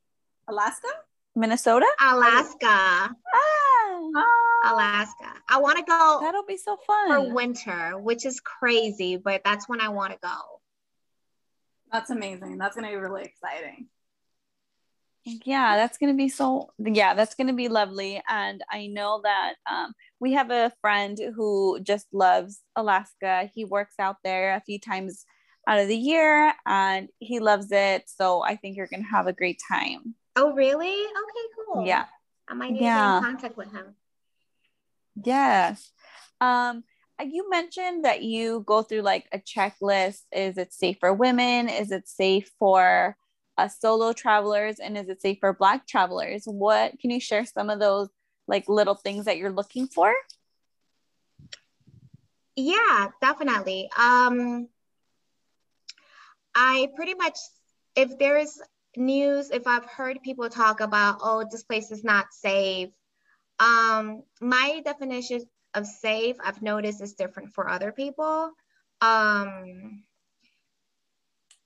Alaska? 0.48 0.88
Minnesota. 1.36 1.86
Alaska. 2.01 2.65
Ah, 2.65 3.12
Oh, 4.18 4.62
Alaska. 4.65 5.34
I 5.50 5.60
want 5.60 5.77
to 5.77 5.84
go 5.84 6.20
that'll 6.22 6.46
be 6.46 6.58
so 6.58 6.77
fun. 6.88 7.08
for 7.10 7.34
winter, 7.34 7.98
which 8.00 8.25
is 8.25 8.39
crazy, 8.39 9.18
but 9.18 9.42
that's 9.44 9.68
when 9.68 9.82
I 9.82 9.89
want 9.89 10.13
to 10.13 10.20
go. 10.22 10.62
that's 11.92 12.10
amazing. 12.10 12.58
That's 12.58 12.75
gonna 12.75 12.89
be 12.89 12.96
really 12.96 13.24
exciting. 13.24 13.88
Yeah, 15.25 15.75
that's 15.75 15.98
gonna 15.98 16.13
be 16.13 16.30
so. 16.30 16.70
Yeah, 16.77 17.13
that's 17.15 17.36
gonna 17.36 17.54
be 17.54 17.68
lovely. 17.68 18.22
And 18.30 18.63
I 18.72 18.88
know 18.88 19.22
that 19.24 19.54
um, 19.70 19.94
we 20.20 20.34
have 20.34 20.51
a 20.51 20.72
friend 20.82 21.18
who 21.36 21.80
just 21.82 22.08
loves 22.13 22.62
Alaska. 22.75 23.50
He 23.54 23.65
works 23.65 23.96
out 24.00 24.18
there 24.24 24.56
a 24.56 24.62
few 24.62 24.80
times 24.80 25.25
out 25.68 25.80
of 25.80 25.88
the 25.88 25.98
year, 25.98 26.54
and 26.65 27.10
he 27.20 27.39
loves 27.39 27.72
it. 27.72 28.04
So 28.08 28.42
I 28.44 28.56
think 28.56 28.77
you're 28.77 28.88
gonna 28.88 29.04
have 29.04 29.27
a 29.27 29.34
great 29.34 29.60
time. 29.72 30.15
Oh, 30.36 30.54
really? 30.54 30.94
Okay, 30.94 31.46
cool. 31.56 31.86
Yeah. 31.86 32.06
I 32.48 32.54
might 32.54 32.72
need 32.72 32.82
Yeah. 32.82 32.98
to 32.98 33.01
get 33.01 33.18
in 33.18 33.24
contact 33.24 33.58
with 33.58 33.72
him. 33.72 33.96
Yes. 35.24 35.92
Um, 36.42 36.84
uh, 37.20 37.24
you 37.24 37.50
mentioned 37.50 38.04
that 38.04 38.22
you 38.24 38.63
go 38.68 38.82
through 38.82 39.01
like 39.01 39.27
a 39.32 39.39
checklist. 39.39 40.24
Is 40.32 40.58
it 40.58 40.74
safe 40.74 40.98
for 41.00 41.13
women? 41.13 41.70
Is 41.70 41.92
it 41.92 42.08
safe 42.10 42.51
for 42.60 43.18
uh, 43.58 43.70
solo 43.70 44.12
travelers? 44.12 44.80
And 44.80 44.98
is 44.98 45.08
it 45.08 45.22
safe 45.22 45.38
for 45.39 45.54
Black 45.54 45.88
travelers? 45.88 46.44
What 46.46 47.00
can 47.00 47.10
you 47.12 47.22
share 47.22 47.46
some 47.46 47.70
of 47.70 47.80
those 47.80 48.10
like 48.48 48.68
little 48.68 48.96
things 48.96 49.25
that 49.25 49.38
you're 49.38 49.51
looking 49.51 49.88
for? 49.88 50.13
Yeah, 52.58 53.08
definitely. 53.22 53.89
Um, 53.98 54.68
I 56.54 56.89
pretty 56.96 57.13
much, 57.13 57.38
if 57.96 58.18
there's 58.18 58.62
news, 58.98 59.52
if 59.52 59.68
I've 59.68 59.86
heard 59.86 60.22
people 60.22 60.50
talk 60.50 60.80
about, 60.80 61.20
oh, 61.22 61.46
this 61.50 61.64
place 61.64 61.92
is 61.92 62.04
not 62.04 62.34
safe, 62.34 62.90
um, 63.60 64.24
my 64.42 64.82
definition 64.84 65.42
of 65.74 65.86
safe, 65.86 66.38
I've 66.44 66.62
noticed 66.62 67.02
is 67.02 67.14
different 67.14 67.54
for 67.54 67.70
other 67.70 67.92
people. 67.92 68.52
Um, 69.02 70.04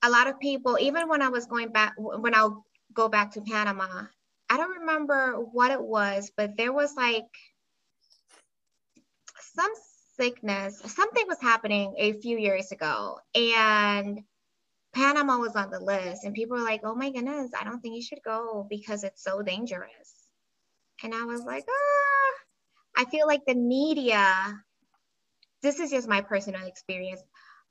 a 0.01 0.09
lot 0.09 0.27
of 0.27 0.39
people, 0.39 0.77
even 0.79 1.07
when 1.07 1.21
I 1.21 1.29
was 1.29 1.45
going 1.45 1.69
back, 1.69 1.93
when 1.97 2.33
I'll 2.33 2.65
go 2.93 3.09
back 3.09 3.31
to 3.33 3.41
Panama, 3.41 4.05
I 4.49 4.57
don't 4.57 4.79
remember 4.79 5.33
what 5.33 5.71
it 5.71 5.81
was, 5.81 6.31
but 6.35 6.57
there 6.57 6.73
was 6.73 6.95
like 6.95 7.27
some 9.53 9.71
sickness, 10.17 10.81
something 10.85 11.25
was 11.27 11.39
happening 11.41 11.95
a 11.97 12.13
few 12.13 12.37
years 12.37 12.71
ago, 12.71 13.19
and 13.35 14.23
Panama 14.93 15.37
was 15.37 15.55
on 15.55 15.69
the 15.69 15.79
list, 15.79 16.23
and 16.25 16.33
people 16.33 16.57
were 16.57 16.63
like, 16.63 16.81
"Oh 16.83 16.95
my 16.95 17.11
goodness, 17.11 17.51
I 17.59 17.63
don't 17.63 17.79
think 17.81 17.95
you 17.95 18.01
should 18.01 18.23
go 18.23 18.65
because 18.69 19.03
it's 19.03 19.23
so 19.23 19.41
dangerous." 19.41 20.13
And 21.03 21.13
I 21.13 21.25
was 21.25 21.41
like, 21.41 21.65
"Ah, 21.69 22.33
I 23.01 23.05
feel 23.05 23.27
like 23.27 23.45
the 23.45 23.55
media. 23.55 24.63
This 25.61 25.79
is 25.79 25.91
just 25.91 26.07
my 26.07 26.21
personal 26.21 26.65
experience. 26.65 27.21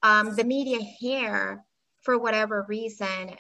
Um, 0.03 0.35
the 0.35 0.45
media 0.45 0.79
here, 0.81 1.65
for 2.03 2.19
whatever 2.19 2.65
reason, 2.69 3.35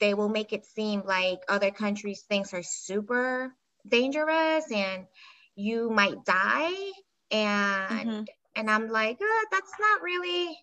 they 0.00 0.14
will 0.14 0.28
make 0.28 0.52
it 0.52 0.64
seem 0.66 1.02
like 1.04 1.40
other 1.48 1.70
countries' 1.70 2.22
things 2.22 2.52
are 2.54 2.62
super 2.62 3.54
dangerous 3.86 4.70
and 4.70 5.06
you 5.54 5.90
might 5.90 6.24
die 6.24 6.92
and 7.30 8.08
Mhm. 8.08 8.26
and 8.56 8.70
i'm 8.70 8.88
like 8.88 9.20
uh, 9.20 9.44
that's 9.50 9.72
not 9.80 10.02
really 10.02 10.56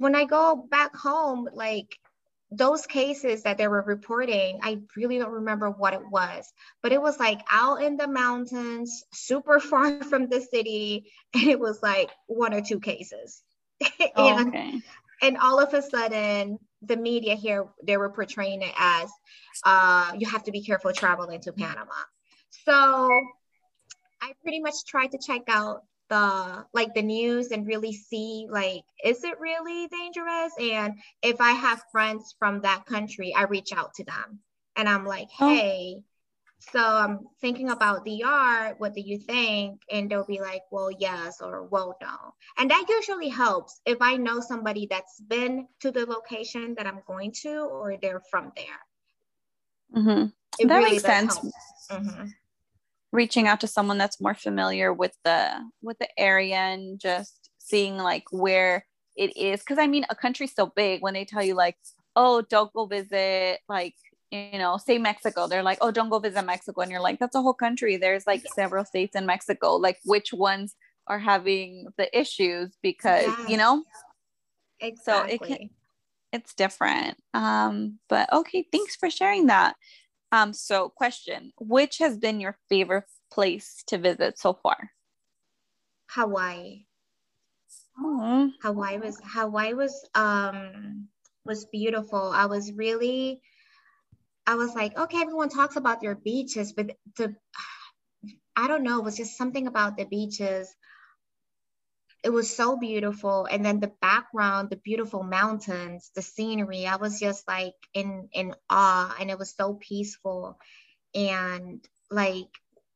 when 0.00 0.16
i 0.16 0.24
go 0.24 0.66
back 0.70 0.96
home 0.96 1.46
like 1.54 1.98
those 2.50 2.86
cases 2.86 3.42
that 3.42 3.58
they 3.58 3.68
were 3.68 3.82
reporting 3.86 4.58
i 4.62 4.78
really 4.96 5.18
don't 5.18 5.30
remember 5.30 5.70
what 5.70 5.92
it 5.94 6.02
was 6.10 6.50
but 6.82 6.90
it 6.90 7.00
was 7.00 7.18
like 7.20 7.40
out 7.50 7.82
in 7.82 7.96
the 7.96 8.08
mountains 8.08 9.04
super 9.12 9.60
far 9.70 10.02
from 10.02 10.26
the 10.28 10.40
city 10.40 11.12
and 11.34 11.48
it 11.48 11.60
was 11.60 11.82
like 11.82 12.10
one 12.26 12.54
or 12.54 12.62
two 12.62 12.80
cases 12.80 13.42
Oh, 14.16 14.38
and 14.38 14.48
okay. 14.48 14.80
and 15.22 15.36
all 15.36 15.60
of 15.60 15.74
a 15.74 15.82
sudden 15.82 16.58
the 16.82 16.96
media 16.96 17.34
here 17.34 17.66
they 17.84 17.98
were 17.98 18.10
portraying 18.10 18.62
it 18.62 18.74
as 18.78 19.10
uh, 19.64 20.12
you 20.18 20.26
have 20.26 20.42
to 20.44 20.50
be 20.50 20.62
careful 20.62 20.92
traveling 20.92 21.40
to 21.42 21.52
panama 21.52 21.92
so 22.64 23.10
i 24.22 24.32
pretty 24.42 24.60
much 24.60 24.84
tried 24.86 25.12
to 25.12 25.18
check 25.18 25.42
out 25.48 25.82
the 26.10 26.66
like 26.74 26.92
the 26.94 27.02
news 27.02 27.52
and 27.52 27.66
really 27.66 27.92
see 27.92 28.46
like 28.50 28.82
is 29.04 29.24
it 29.24 29.40
really 29.40 29.86
dangerous 29.88 30.52
and 30.60 30.94
if 31.22 31.40
i 31.40 31.52
have 31.52 31.82
friends 31.90 32.34
from 32.38 32.60
that 32.60 32.84
country 32.84 33.32
i 33.34 33.44
reach 33.44 33.72
out 33.72 33.94
to 33.94 34.04
them 34.04 34.40
and 34.76 34.88
i'm 34.88 35.06
like 35.06 35.28
Oh. 35.40 35.48
hey 35.48 36.02
so 36.58 36.80
i'm 36.80 37.20
thinking 37.40 37.70
about 37.70 38.04
dr 38.04 38.74
what 38.78 38.92
do 38.92 39.00
you 39.00 39.18
think 39.18 39.80
and 39.90 40.10
they'll 40.10 40.26
be 40.26 40.40
like 40.40 40.62
well 40.70 40.90
yes 40.90 41.40
or 41.40 41.62
well 41.64 41.96
no 42.02 42.34
and 42.58 42.70
that 42.70 42.84
usually 42.88 43.28
helps 43.28 43.80
if 43.86 43.98
i 44.02 44.16
know 44.16 44.40
somebody 44.40 44.86
that's 44.90 45.20
been 45.20 45.66
to 45.78 45.90
the 45.90 46.04
location 46.04 46.74
that 46.76 46.86
i'm 46.86 47.00
going 47.06 47.32
to 47.32 47.60
or 47.60 47.96
they're 48.02 48.22
from 48.30 48.52
there 48.56 48.80
Mhm. 49.94 50.32
That 50.58 50.76
really 50.76 50.90
makes 50.90 51.02
sense. 51.02 51.34
help. 51.34 51.52
Reaching 53.12 53.48
out 53.48 53.60
to 53.60 53.66
someone 53.66 53.98
that's 53.98 54.20
more 54.20 54.34
familiar 54.34 54.92
with 54.92 55.16
the 55.24 55.50
with 55.82 55.98
the 55.98 56.08
area 56.18 56.56
and 56.56 57.00
just 57.00 57.50
seeing 57.58 57.96
like 57.96 58.24
where 58.30 58.86
it 59.16 59.36
is. 59.36 59.60
Because 59.60 59.78
I 59.78 59.86
mean, 59.88 60.06
a 60.08 60.14
country's 60.14 60.54
so 60.54 60.66
big 60.66 61.02
when 61.02 61.14
they 61.14 61.24
tell 61.24 61.42
you 61.42 61.54
like, 61.54 61.76
oh, 62.14 62.42
don't 62.42 62.72
go 62.72 62.86
visit 62.86 63.60
like 63.68 63.94
you 64.30 64.58
know, 64.58 64.76
say 64.76 64.96
Mexico. 64.98 65.48
They're 65.48 65.64
like, 65.64 65.78
oh, 65.80 65.90
don't 65.90 66.08
go 66.08 66.20
visit 66.20 66.42
Mexico, 66.44 66.82
and 66.82 66.90
you're 66.90 67.00
like, 67.00 67.18
that's 67.18 67.34
a 67.34 67.42
whole 67.42 67.54
country. 67.54 67.96
There's 67.96 68.26
like 68.28 68.46
several 68.46 68.84
states 68.84 69.16
in 69.16 69.26
Mexico. 69.26 69.74
Like, 69.74 69.98
which 70.04 70.32
ones 70.32 70.76
are 71.08 71.18
having 71.18 71.88
the 71.98 72.16
issues? 72.16 72.70
Because 72.80 73.24
you 73.48 73.56
Yes. 73.56 73.58
know, 73.58 73.82
So 75.02 75.22
it 75.22 75.42
can- 75.42 75.70
it's 76.32 76.54
different. 76.54 77.18
Um, 77.34 77.98
but 78.08 78.32
okay, 78.32 78.64
thanks 78.70 78.94
for 78.94 79.10
sharing 79.10 79.46
that. 79.46 79.74
Um, 80.32 80.52
so 80.52 80.88
question, 80.88 81.52
which 81.58 81.98
has 81.98 82.16
been 82.16 82.40
your 82.40 82.56
favorite 82.68 83.04
place 83.32 83.82
to 83.88 83.98
visit 83.98 84.38
so 84.38 84.54
far? 84.54 84.90
hawaii 86.10 86.84
Oh, 87.98 88.50
Hawaii 88.62 88.98
was 88.98 89.20
Hawaii 89.24 89.74
was 89.74 90.08
um 90.14 91.08
was 91.44 91.66
beautiful. 91.66 92.30
I 92.32 92.46
was 92.46 92.72
really 92.72 93.40
I 94.46 94.54
was 94.54 94.74
like, 94.74 94.96
okay, 94.96 95.20
everyone 95.20 95.48
talks 95.48 95.76
about 95.76 96.00
their 96.00 96.14
beaches, 96.14 96.72
but 96.72 96.96
the 97.16 97.36
I 98.56 98.68
don't 98.68 98.82
know, 98.82 98.98
it 98.98 99.04
was 99.04 99.16
just 99.16 99.36
something 99.36 99.66
about 99.66 99.96
the 99.96 100.04
beaches. 100.04 100.74
It 102.22 102.30
was 102.30 102.54
so 102.54 102.76
beautiful. 102.76 103.46
And 103.50 103.64
then 103.64 103.80
the 103.80 103.92
background, 104.00 104.68
the 104.68 104.76
beautiful 104.76 105.22
mountains, 105.22 106.10
the 106.14 106.22
scenery, 106.22 106.86
I 106.86 106.96
was 106.96 107.18
just 107.18 107.48
like 107.48 107.74
in 107.94 108.28
in 108.32 108.54
awe 108.68 109.16
and 109.18 109.30
it 109.30 109.38
was 109.38 109.54
so 109.56 109.74
peaceful. 109.74 110.58
And 111.14 111.86
like 112.10 112.48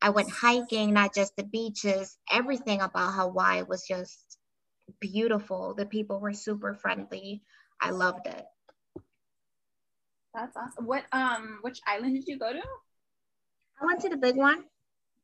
I 0.02 0.10
went 0.10 0.30
hiking, 0.30 0.92
not 0.92 1.14
just 1.14 1.34
the 1.36 1.44
beaches, 1.44 2.18
everything 2.30 2.82
about 2.82 3.14
Hawaii 3.14 3.62
was 3.62 3.86
just 3.86 4.38
beautiful. 5.00 5.74
The 5.74 5.86
people 5.86 6.20
were 6.20 6.34
super 6.34 6.74
friendly. 6.74 7.42
I 7.80 7.90
loved 7.90 8.26
it. 8.26 8.44
That's 10.34 10.56
awesome. 10.56 10.86
What 10.86 11.04
um 11.12 11.60
which 11.62 11.80
island 11.86 12.14
did 12.14 12.26
you 12.26 12.38
go 12.38 12.52
to? 12.52 12.62
I 13.80 13.86
went 13.86 14.00
to 14.02 14.10
the 14.10 14.16
big 14.16 14.36
one. 14.36 14.64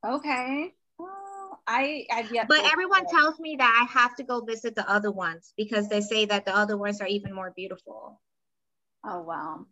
Okay. 0.06 0.72
I 1.66 2.06
I've 2.12 2.32
yet. 2.32 2.48
But 2.48 2.64
everyone 2.72 3.06
tells 3.06 3.38
me 3.38 3.56
that 3.58 3.86
I 3.88 4.00
have 4.00 4.16
to 4.16 4.22
go 4.22 4.40
visit 4.40 4.74
the 4.74 4.88
other 4.90 5.10
ones 5.10 5.52
because 5.56 5.88
they 5.88 6.00
say 6.00 6.24
that 6.26 6.44
the 6.44 6.54
other 6.54 6.76
ones 6.76 7.00
are 7.00 7.06
even 7.06 7.34
more 7.34 7.52
beautiful. 7.56 8.20
Oh 9.04 9.22
wow! 9.22 9.66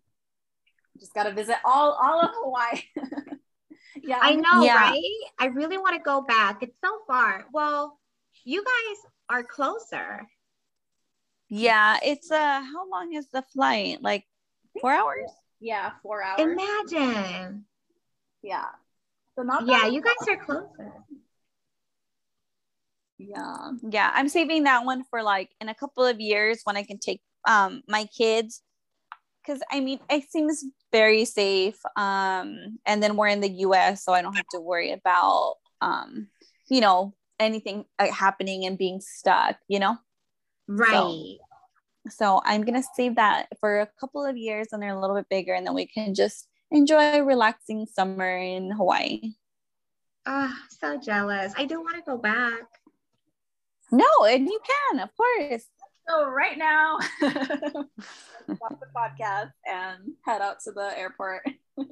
Just 0.99 1.14
gotta 1.14 1.33
visit 1.33 1.57
all 1.64 1.92
all 1.92 2.21
of 2.21 2.30
Hawaii. 2.35 2.83
yeah, 4.02 4.18
I 4.21 4.35
know, 4.35 4.62
yeah. 4.62 4.90
right? 4.90 5.21
I 5.38 5.47
really 5.47 5.78
want 5.78 5.97
to 5.97 6.02
go 6.02 6.23
back. 6.23 6.62
It's 6.62 6.76
so 6.85 6.99
far. 7.07 7.47
Well, 7.52 7.99
you 8.45 8.64
guys 8.64 8.97
are 9.28 9.45
closer. 9.45 10.26
Yeah, 11.49 11.99
it's 12.02 12.30
uh 12.30 12.62
how 12.62 12.88
long 12.90 13.14
is 13.14 13.28
the 13.28 13.42
flight? 13.42 14.02
Like 14.02 14.25
four 14.80 14.92
hours? 14.92 15.30
Yeah, 15.61 15.92
four 16.02 16.23
hours. 16.23 16.40
Imagine. 16.40 17.64
Yeah. 18.42 18.66
So 19.35 19.42
not 19.42 19.66
yeah, 19.66 19.87
you 19.87 20.00
guys 20.02 20.28
are 20.28 20.45
closer. 20.45 20.92
Yeah. 23.19 23.73
Yeah. 23.83 24.11
I'm 24.15 24.29
saving 24.29 24.65
that 24.65 24.85
one 24.85 25.05
for 25.11 25.23
like 25.23 25.51
in 25.61 25.69
a 25.69 25.75
couple 25.75 26.05
of 26.05 26.21
years 26.21 26.61
when 26.65 26.77
I 26.77 26.83
can 26.83 26.99
take 26.99 27.21
um 27.47 27.83
my 27.89 28.05
kids. 28.17 28.63
Cause 29.47 29.61
I 29.71 29.81
mean 29.81 29.99
it 30.11 30.31
seems 30.31 30.65
very 30.93 31.25
safe. 31.25 31.81
Um, 31.97 32.79
and 32.87 33.03
then 33.03 33.17
we're 33.17 33.29
in 33.29 33.41
the 33.41 33.51
US, 33.67 34.05
so 34.05 34.13
I 34.13 34.23
don't 34.23 34.35
have 34.35 34.49
to 34.53 34.61
worry 34.61 34.93
about 34.93 35.55
um, 35.81 36.29
you 36.69 36.81
know, 36.81 37.15
anything 37.39 37.85
uh, 37.99 38.11
happening 38.13 38.67
and 38.67 38.77
being 38.77 39.01
stuck, 39.01 39.57
you 39.69 39.79
know? 39.79 39.97
Right. 40.67 40.91
So, 40.91 41.37
so 42.11 42.43
I'm 42.45 42.63
gonna 42.63 42.83
save 42.95 43.17
that 43.17 43.49
for 43.61 43.81
a 43.81 43.89
couple 44.01 44.25
of 44.25 44.37
years 44.37 44.69
when 44.71 44.81
they're 44.81 44.97
a 44.97 45.01
little 45.01 45.17
bit 45.17 45.29
bigger, 45.29 45.55
and 45.55 45.67
then 45.67 45.75
we 45.75 45.87
can 45.87 46.15
just 46.15 46.49
enjoy 46.71 47.21
relaxing 47.21 47.87
summer 47.87 48.37
in 48.37 48.71
Hawaii. 48.71 49.33
Ah, 50.27 50.53
oh, 50.53 50.67
so 50.69 50.99
jealous. 50.99 51.55
I 51.57 51.65
do 51.65 51.81
want 51.81 51.97
to 51.97 52.03
go 52.03 52.19
back. 52.19 52.65
No, 53.90 54.25
and 54.25 54.47
you 54.47 54.61
can, 54.66 55.00
of 55.00 55.11
course. 55.16 55.64
So 56.09 56.26
right 56.26 56.57
now, 56.57 56.99
stop 57.18 57.90
the 58.80 58.87
podcast 58.97 59.52
and 59.66 60.12
head 60.25 60.40
out 60.40 60.61
to 60.64 60.73
the 60.73 60.99
airport. 60.99 61.42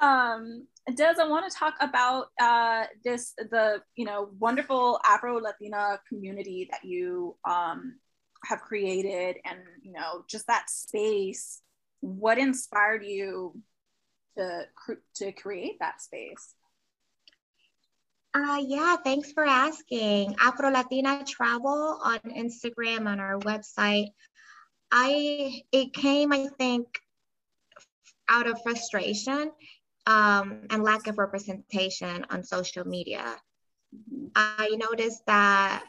um, 0.00 0.66
Des, 0.94 1.14
I 1.20 1.26
want 1.28 1.50
to 1.50 1.58
talk 1.58 1.74
about 1.80 2.28
uh, 2.40 2.84
this 3.04 3.34
the 3.36 3.82
you 3.96 4.06
know 4.06 4.30
wonderful 4.38 5.00
Afro 5.06 5.38
Latina 5.38 5.98
community 6.08 6.68
that 6.70 6.84
you 6.84 7.36
um, 7.48 7.98
have 8.44 8.60
created, 8.60 9.36
and 9.44 9.58
you 9.82 9.92
know 9.92 10.24
just 10.28 10.46
that 10.46 10.70
space. 10.70 11.60
What 12.00 12.38
inspired 12.38 13.04
you 13.04 13.60
to 14.38 14.66
to 15.16 15.32
create 15.32 15.78
that 15.80 16.00
space? 16.00 16.54
Uh, 18.36 18.62
yeah, 18.66 18.96
thanks 18.96 19.32
for 19.32 19.46
asking. 19.46 20.36
Afro 20.38 20.70
Latina 20.70 21.24
Travel 21.26 21.98
on 22.04 22.18
Instagram 22.36 23.08
on 23.08 23.18
our 23.18 23.38
website. 23.38 24.08
I 24.92 25.62
it 25.72 25.94
came, 25.94 26.34
I 26.34 26.48
think, 26.58 26.86
out 28.28 28.46
of 28.46 28.60
frustration 28.62 29.52
um, 30.06 30.66
and 30.68 30.82
lack 30.82 31.06
of 31.06 31.16
representation 31.16 32.26
on 32.28 32.44
social 32.44 32.86
media. 32.86 33.24
I 34.34 34.68
noticed 34.76 35.24
that 35.26 35.84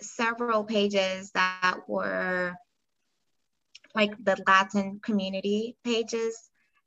several 0.00 0.64
pages 0.64 1.30
that 1.32 1.80
were 1.86 2.54
like 3.94 4.12
the 4.24 4.42
Latin 4.46 4.98
community 5.02 5.76
pages, 5.84 6.38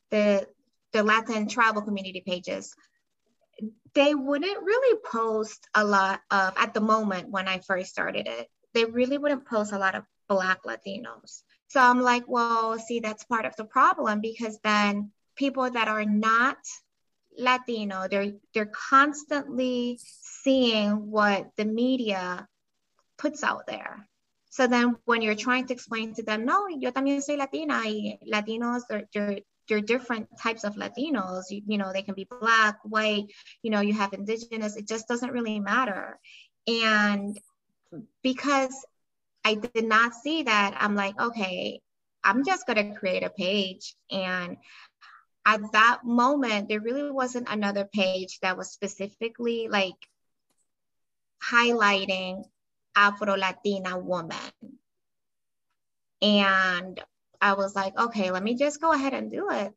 the 0.09 0.47
the 0.93 1.03
Latin 1.03 1.47
travel 1.47 1.83
community 1.83 2.23
pages 2.25 2.73
they 3.93 4.13
wouldn't 4.13 4.63
really 4.63 4.99
post 5.05 5.67
a 5.73 5.83
lot 5.83 6.21
of, 6.31 6.53
at 6.57 6.73
the 6.73 6.81
moment 6.81 7.29
when 7.29 7.47
I 7.47 7.59
first 7.59 7.91
started 7.91 8.27
it, 8.27 8.49
they 8.73 8.85
really 8.85 9.17
wouldn't 9.17 9.45
post 9.45 9.71
a 9.71 9.79
lot 9.79 9.95
of 9.95 10.03
Black 10.27 10.63
Latinos. 10.63 11.43
So 11.67 11.79
I'm 11.79 12.01
like, 12.01 12.23
well, 12.27 12.77
see, 12.77 12.99
that's 12.99 13.23
part 13.23 13.45
of 13.45 13.55
the 13.55 13.65
problem 13.65 14.21
because 14.21 14.59
then 14.63 15.11
people 15.35 15.69
that 15.69 15.87
are 15.87 16.05
not 16.05 16.57
Latino, 17.37 18.07
they're 18.09 18.33
they're 18.53 18.71
constantly 18.71 19.99
seeing 20.01 21.11
what 21.11 21.51
the 21.57 21.65
media 21.65 22.47
puts 23.17 23.43
out 23.43 23.67
there. 23.67 24.07
So 24.49 24.67
then 24.67 24.95
when 25.03 25.21
you're 25.21 25.35
trying 25.35 25.67
to 25.67 25.73
explain 25.73 26.13
to 26.15 26.23
them, 26.23 26.45
no, 26.45 26.67
yo 26.67 26.91
también 26.91 27.21
soy 27.21 27.35
Latina, 27.35 27.81
y 27.83 28.17
Latinos, 28.25 28.83
they're, 28.87 29.03
they're 29.13 29.39
there 29.67 29.77
are 29.77 29.81
different 29.81 30.27
types 30.39 30.63
of 30.63 30.75
Latinos. 30.75 31.43
You, 31.49 31.61
you 31.67 31.77
know, 31.77 31.91
they 31.91 32.01
can 32.01 32.15
be 32.15 32.27
black, 32.39 32.77
white, 32.83 33.25
you 33.61 33.71
know, 33.71 33.81
you 33.81 33.93
have 33.93 34.13
indigenous. 34.13 34.75
It 34.75 34.87
just 34.87 35.07
doesn't 35.07 35.31
really 35.31 35.59
matter. 35.59 36.19
And 36.67 37.39
because 38.23 38.85
I 39.43 39.55
did 39.55 39.85
not 39.85 40.13
see 40.13 40.43
that, 40.43 40.75
I'm 40.79 40.95
like, 40.95 41.19
okay, 41.19 41.81
I'm 42.23 42.43
just 42.43 42.65
going 42.65 42.91
to 42.91 42.99
create 42.99 43.23
a 43.23 43.29
page. 43.29 43.95
And 44.11 44.57
at 45.45 45.61
that 45.73 45.99
moment, 46.03 46.67
there 46.69 46.79
really 46.79 47.11
wasn't 47.11 47.47
another 47.49 47.85
page 47.85 48.39
that 48.41 48.57
was 48.57 48.71
specifically 48.71 49.67
like 49.69 49.95
highlighting 51.43 52.43
Afro 52.95 53.35
Latina 53.35 53.99
woman. 53.99 54.39
And 56.21 56.99
I 57.41 57.53
was 57.53 57.75
like, 57.75 57.97
okay, 57.97 58.31
let 58.31 58.43
me 58.43 58.55
just 58.55 58.81
go 58.81 58.91
ahead 58.91 59.13
and 59.13 59.31
do 59.31 59.49
it. 59.49 59.73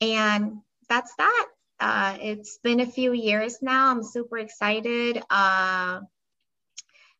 And 0.00 0.58
that's 0.88 1.14
that. 1.16 1.46
Uh, 1.80 2.16
it's 2.20 2.58
been 2.62 2.80
a 2.80 2.86
few 2.86 3.12
years 3.12 3.58
now. 3.60 3.90
I'm 3.90 4.02
super 4.02 4.38
excited. 4.38 5.22
Uh, 5.30 6.00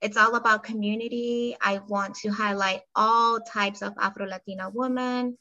it's 0.00 0.16
all 0.16 0.34
about 0.34 0.64
community. 0.64 1.56
I 1.60 1.80
want 1.88 2.16
to 2.16 2.28
highlight 2.28 2.82
all 2.94 3.40
types 3.40 3.82
of 3.82 3.94
Afro 3.98 4.26
Latina 4.26 4.70
women 4.70 5.38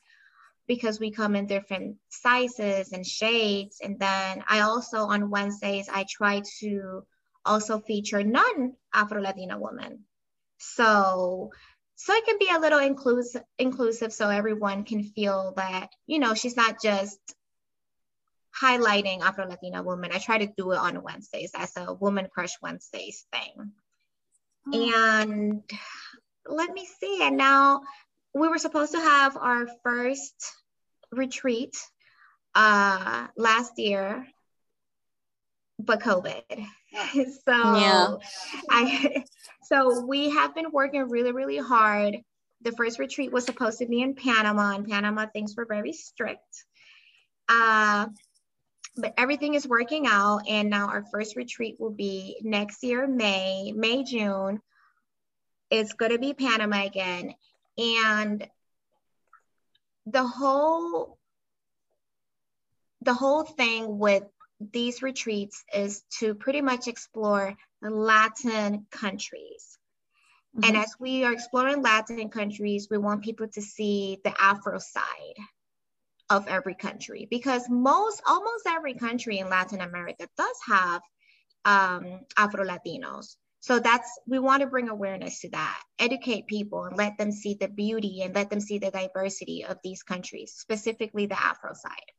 because 0.67 0.99
we 0.99 1.11
come 1.11 1.35
in 1.35 1.47
different 1.47 1.97
sizes 2.09 2.93
and 2.93 3.05
shades. 3.05 3.79
And 3.83 3.99
then 3.99 4.43
I 4.47 4.61
also 4.61 4.99
on 4.99 5.29
Wednesdays, 5.29 5.89
I 5.93 6.05
try 6.09 6.41
to 6.59 7.03
also 7.45 7.79
feature 7.79 8.23
non 8.23 8.73
Afro 8.93 9.21
Latina 9.21 9.59
women. 9.59 10.05
So 10.59 11.51
so 11.95 12.13
it 12.13 12.25
can 12.25 12.37
be 12.39 12.49
a 12.53 12.59
little 12.59 12.79
inclusive 12.79 13.43
inclusive 13.57 14.11
so 14.13 14.29
everyone 14.29 14.83
can 14.83 15.03
feel 15.03 15.53
that 15.55 15.89
you 16.07 16.19
know 16.19 16.33
she's 16.33 16.57
not 16.57 16.81
just 16.81 17.19
highlighting 18.61 19.21
afro 19.21 19.47
latina 19.47 19.81
women 19.83 20.11
i 20.13 20.17
try 20.17 20.37
to 20.37 20.51
do 20.57 20.71
it 20.71 20.77
on 20.77 21.01
wednesdays. 21.03 21.51
As 21.55 21.71
a 21.77 21.93
woman 21.93 22.27
crush 22.33 22.53
wednesdays 22.61 23.25
thing. 23.31 23.71
Mm. 24.67 24.93
and 24.93 25.63
let 26.45 26.71
me 26.71 26.85
see. 26.85 27.19
And 27.21 27.37
now 27.37 27.81
we 28.33 28.47
were 28.47 28.57
supposed 28.57 28.93
to 28.93 28.99
have 28.99 29.37
our 29.37 29.67
first 29.83 30.33
retreat 31.11 31.75
uh 32.55 33.27
last 33.37 33.73
year 33.77 34.27
but 35.79 35.99
covid 35.99 36.43
so 37.13 37.31
yeah. 37.47 38.15
i 38.69 39.23
so 39.63 40.05
we 40.05 40.29
have 40.29 40.53
been 40.53 40.71
working 40.71 41.09
really, 41.09 41.31
really 41.31 41.57
hard. 41.57 42.17
The 42.61 42.71
first 42.73 42.99
retreat 42.99 43.31
was 43.31 43.45
supposed 43.45 43.79
to 43.79 43.85
be 43.85 44.01
in 44.01 44.15
Panama. 44.15 44.75
In 44.75 44.85
Panama, 44.85 45.25
things 45.25 45.55
were 45.55 45.65
very 45.65 45.93
strict. 45.93 46.65
Uh, 47.49 48.07
but 48.95 49.13
everything 49.17 49.55
is 49.55 49.67
working 49.67 50.05
out. 50.05 50.41
And 50.47 50.69
now 50.69 50.87
our 50.87 51.03
first 51.11 51.35
retreat 51.35 51.77
will 51.79 51.91
be 51.91 52.37
next 52.43 52.83
year, 52.83 53.07
May, 53.07 53.73
May, 53.75 54.03
June. 54.03 54.61
It's 55.71 55.93
going 55.93 56.11
to 56.11 56.19
be 56.19 56.33
Panama 56.33 56.85
again. 56.85 57.33
And 57.77 58.47
the 60.05 60.27
whole 60.27 61.17
the 63.01 63.13
whole 63.13 63.43
thing 63.43 63.97
with 63.97 64.23
these 64.71 65.01
retreats 65.01 65.63
is 65.73 66.03
to 66.19 66.35
pretty 66.35 66.61
much 66.61 66.87
explore 66.87 67.55
the 67.81 67.89
Latin 67.89 68.85
countries. 68.91 69.77
Mm-hmm. 70.55 70.69
And 70.69 70.77
as 70.77 70.93
we 70.99 71.23
are 71.23 71.33
exploring 71.33 71.81
Latin 71.81 72.29
countries, 72.29 72.87
we 72.89 72.97
want 72.97 73.23
people 73.23 73.47
to 73.47 73.61
see 73.61 74.19
the 74.23 74.33
Afro 74.39 74.79
side 74.79 75.37
of 76.29 76.47
every 76.47 76.75
country 76.75 77.27
because 77.29 77.69
most, 77.69 78.21
almost 78.27 78.67
every 78.67 78.93
country 78.93 79.39
in 79.39 79.49
Latin 79.49 79.81
America 79.81 80.27
does 80.37 80.57
have 80.67 81.01
um, 81.65 82.21
Afro 82.37 82.65
Latinos. 82.65 83.35
So 83.59 83.79
that's, 83.79 84.09
we 84.27 84.39
want 84.39 84.61
to 84.61 84.67
bring 84.67 84.89
awareness 84.89 85.39
to 85.41 85.49
that, 85.51 85.81
educate 85.97 86.47
people 86.47 86.83
and 86.83 86.97
let 86.97 87.17
them 87.17 87.31
see 87.31 87.55
the 87.59 87.69
beauty 87.69 88.21
and 88.21 88.35
let 88.35 88.49
them 88.49 88.59
see 88.59 88.77
the 88.77 88.91
diversity 88.91 89.63
of 89.63 89.77
these 89.83 90.03
countries, 90.03 90.53
specifically 90.57 91.27
the 91.27 91.41
Afro 91.41 91.73
side. 91.73 92.11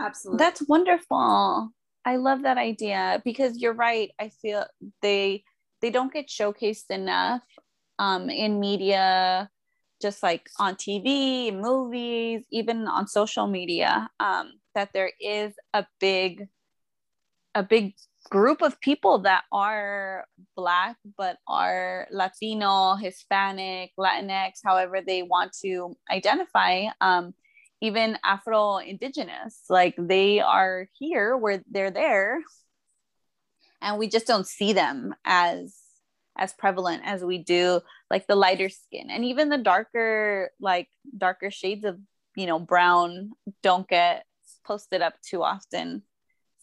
Absolutely. 0.00 0.38
That's 0.38 0.62
wonderful. 0.68 1.70
I 2.04 2.16
love 2.16 2.42
that 2.42 2.56
idea 2.56 3.20
because 3.24 3.58
you're 3.58 3.74
right. 3.74 4.10
I 4.18 4.30
feel 4.30 4.64
they 5.02 5.44
they 5.82 5.90
don't 5.90 6.12
get 6.12 6.28
showcased 6.28 6.90
enough 6.90 7.42
um, 7.98 8.30
in 8.30 8.60
media, 8.60 9.50
just 10.00 10.22
like 10.22 10.48
on 10.58 10.74
TV, 10.76 11.54
movies, 11.54 12.42
even 12.50 12.86
on 12.88 13.06
social 13.06 13.46
media, 13.46 14.08
um, 14.18 14.52
that 14.74 14.90
there 14.92 15.12
is 15.20 15.52
a 15.74 15.86
big, 16.00 16.48
a 17.54 17.62
big 17.62 17.94
group 18.30 18.62
of 18.62 18.80
people 18.80 19.20
that 19.20 19.44
are 19.50 20.26
black 20.54 20.96
but 21.16 21.38
are 21.48 22.06
latino 22.12 22.94
hispanic 22.94 23.90
latinx 23.98 24.60
however 24.62 25.00
they 25.04 25.22
want 25.22 25.50
to 25.52 25.96
identify 26.10 26.84
um, 27.00 27.32
even 27.80 28.18
afro 28.22 28.78
indigenous 28.78 29.62
like 29.68 29.94
they 29.98 30.40
are 30.40 30.88
here 30.98 31.36
where 31.36 31.62
they're 31.70 31.90
there 31.90 32.40
and 33.82 33.98
we 33.98 34.08
just 34.08 34.26
don't 34.26 34.46
see 34.46 34.72
them 34.72 35.14
as 35.24 35.76
as 36.36 36.52
prevalent 36.52 37.02
as 37.04 37.22
we 37.24 37.38
do 37.38 37.80
like 38.10 38.26
the 38.26 38.36
lighter 38.36 38.68
skin. 38.68 39.10
And 39.10 39.24
even 39.24 39.48
the 39.48 39.58
darker 39.58 40.50
like 40.60 40.88
darker 41.16 41.50
shades 41.50 41.84
of 41.84 41.98
you 42.36 42.46
know 42.46 42.58
brown 42.58 43.32
don't 43.62 43.88
get 43.88 44.24
posted 44.64 45.02
up 45.02 45.14
too 45.22 45.42
often. 45.42 46.02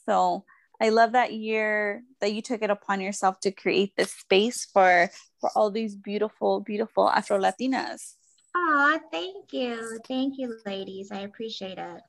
So 0.05 0.45
i 0.79 0.89
love 0.89 1.13
that 1.13 1.33
year 1.33 2.03
that 2.21 2.33
you 2.33 2.41
took 2.41 2.61
it 2.61 2.69
upon 2.69 3.01
yourself 3.01 3.39
to 3.39 3.51
create 3.51 3.93
this 3.97 4.11
space 4.11 4.65
for 4.71 5.09
for 5.41 5.49
all 5.55 5.71
these 5.71 5.95
beautiful 5.95 6.59
beautiful 6.59 7.09
afro 7.09 7.39
latinas 7.39 8.13
oh 8.57 8.99
thank 9.11 9.53
you 9.53 9.99
thank 10.07 10.37
you 10.37 10.57
ladies 10.65 11.11
i 11.11 11.19
appreciate 11.19 11.77
it 11.77 12.01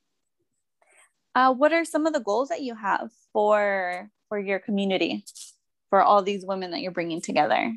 uh, 1.35 1.53
what 1.53 1.73
are 1.73 1.85
some 1.85 2.07
of 2.07 2.13
the 2.13 2.21
goals 2.21 2.49
that 2.49 2.63
you 2.63 2.75
have 2.75 3.11
for 3.33 4.11
for 4.29 4.39
your 4.39 4.59
community 4.59 5.25
for 5.91 6.03
all 6.03 6.23
these 6.23 6.45
women 6.45 6.73
that 6.73 6.81
you're 6.81 6.93
bringing 6.93 7.21
together? 7.21 7.75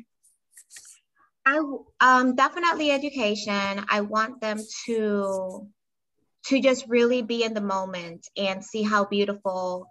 I 1.44 1.60
um, 2.00 2.34
definitely 2.34 2.90
education. 2.90 3.84
I 3.88 4.02
want 4.02 4.40
them 4.40 4.58
to 4.86 5.68
to 6.46 6.60
just 6.60 6.86
really 6.88 7.22
be 7.22 7.44
in 7.44 7.54
the 7.54 7.60
moment 7.60 8.26
and 8.36 8.64
see 8.64 8.82
how 8.82 9.04
beautiful 9.04 9.86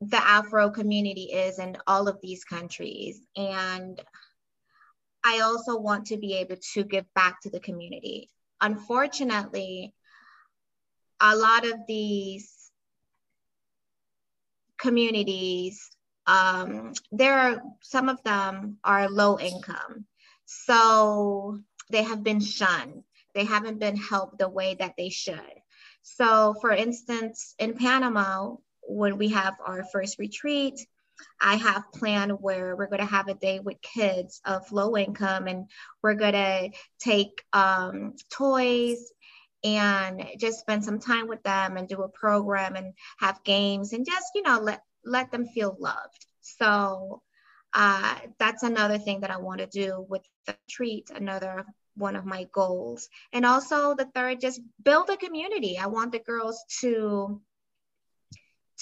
the 0.00 0.16
Afro 0.16 0.70
community 0.70 1.30
is 1.32 1.60
in 1.60 1.76
all 1.86 2.08
of 2.08 2.18
these 2.20 2.42
countries. 2.42 3.20
And 3.36 4.00
I 5.24 5.40
also 5.40 5.78
want 5.78 6.06
to 6.06 6.16
be 6.16 6.34
able 6.34 6.56
to 6.74 6.84
give 6.84 7.12
back 7.14 7.40
to 7.42 7.50
the 7.50 7.60
community. 7.60 8.30
Unfortunately, 8.60 9.94
a 11.20 11.36
lot 11.36 11.66
of 11.66 11.80
these 11.86 12.70
communities 14.78 15.90
um, 16.30 16.92
there 17.10 17.38
are 17.38 17.62
some 17.82 18.08
of 18.08 18.22
them 18.22 18.78
are 18.84 19.08
low 19.08 19.38
income. 19.38 20.04
So 20.46 21.58
they 21.90 22.02
have 22.02 22.22
been 22.22 22.40
shunned. 22.40 23.02
They 23.34 23.44
haven't 23.44 23.80
been 23.80 23.96
helped 23.96 24.38
the 24.38 24.48
way 24.48 24.76
that 24.78 24.94
they 24.96 25.08
should. 25.08 25.54
So, 26.02 26.54
for 26.60 26.70
instance, 26.70 27.54
in 27.58 27.74
Panama, 27.74 28.54
when 28.82 29.18
we 29.18 29.28
have 29.28 29.54
our 29.64 29.84
first 29.92 30.18
retreat, 30.18 30.86
I 31.40 31.56
have 31.56 31.92
planned 31.92 32.32
where 32.32 32.76
we're 32.76 32.88
going 32.88 33.00
to 33.00 33.06
have 33.06 33.28
a 33.28 33.34
day 33.34 33.60
with 33.60 33.80
kids 33.82 34.40
of 34.44 34.70
low 34.72 34.96
income 34.96 35.46
and 35.46 35.68
we're 36.02 36.14
going 36.14 36.32
to 36.32 36.70
take 36.98 37.42
um, 37.52 38.14
toys 38.30 39.12
and 39.62 40.24
just 40.38 40.60
spend 40.60 40.84
some 40.84 40.98
time 40.98 41.28
with 41.28 41.42
them 41.42 41.76
and 41.76 41.88
do 41.88 42.02
a 42.02 42.08
program 42.08 42.76
and 42.76 42.94
have 43.18 43.44
games 43.44 43.92
and 43.92 44.06
just, 44.06 44.26
you 44.34 44.42
know, 44.42 44.60
let 44.60 44.82
let 45.04 45.30
them 45.30 45.46
feel 45.46 45.76
loved. 45.78 46.26
So 46.40 47.22
uh, 47.72 48.16
that's 48.38 48.62
another 48.62 48.98
thing 48.98 49.20
that 49.20 49.30
I 49.30 49.38
want 49.38 49.60
to 49.60 49.66
do 49.66 50.04
with 50.08 50.22
the 50.46 50.56
treat, 50.68 51.10
another 51.10 51.64
one 51.96 52.16
of 52.16 52.24
my 52.24 52.46
goals. 52.52 53.08
And 53.32 53.44
also 53.44 53.94
the 53.94 54.08
third, 54.14 54.40
just 54.40 54.60
build 54.82 55.10
a 55.10 55.16
community. 55.16 55.78
I 55.78 55.86
want 55.86 56.12
the 56.12 56.18
girls 56.18 56.64
to 56.80 57.40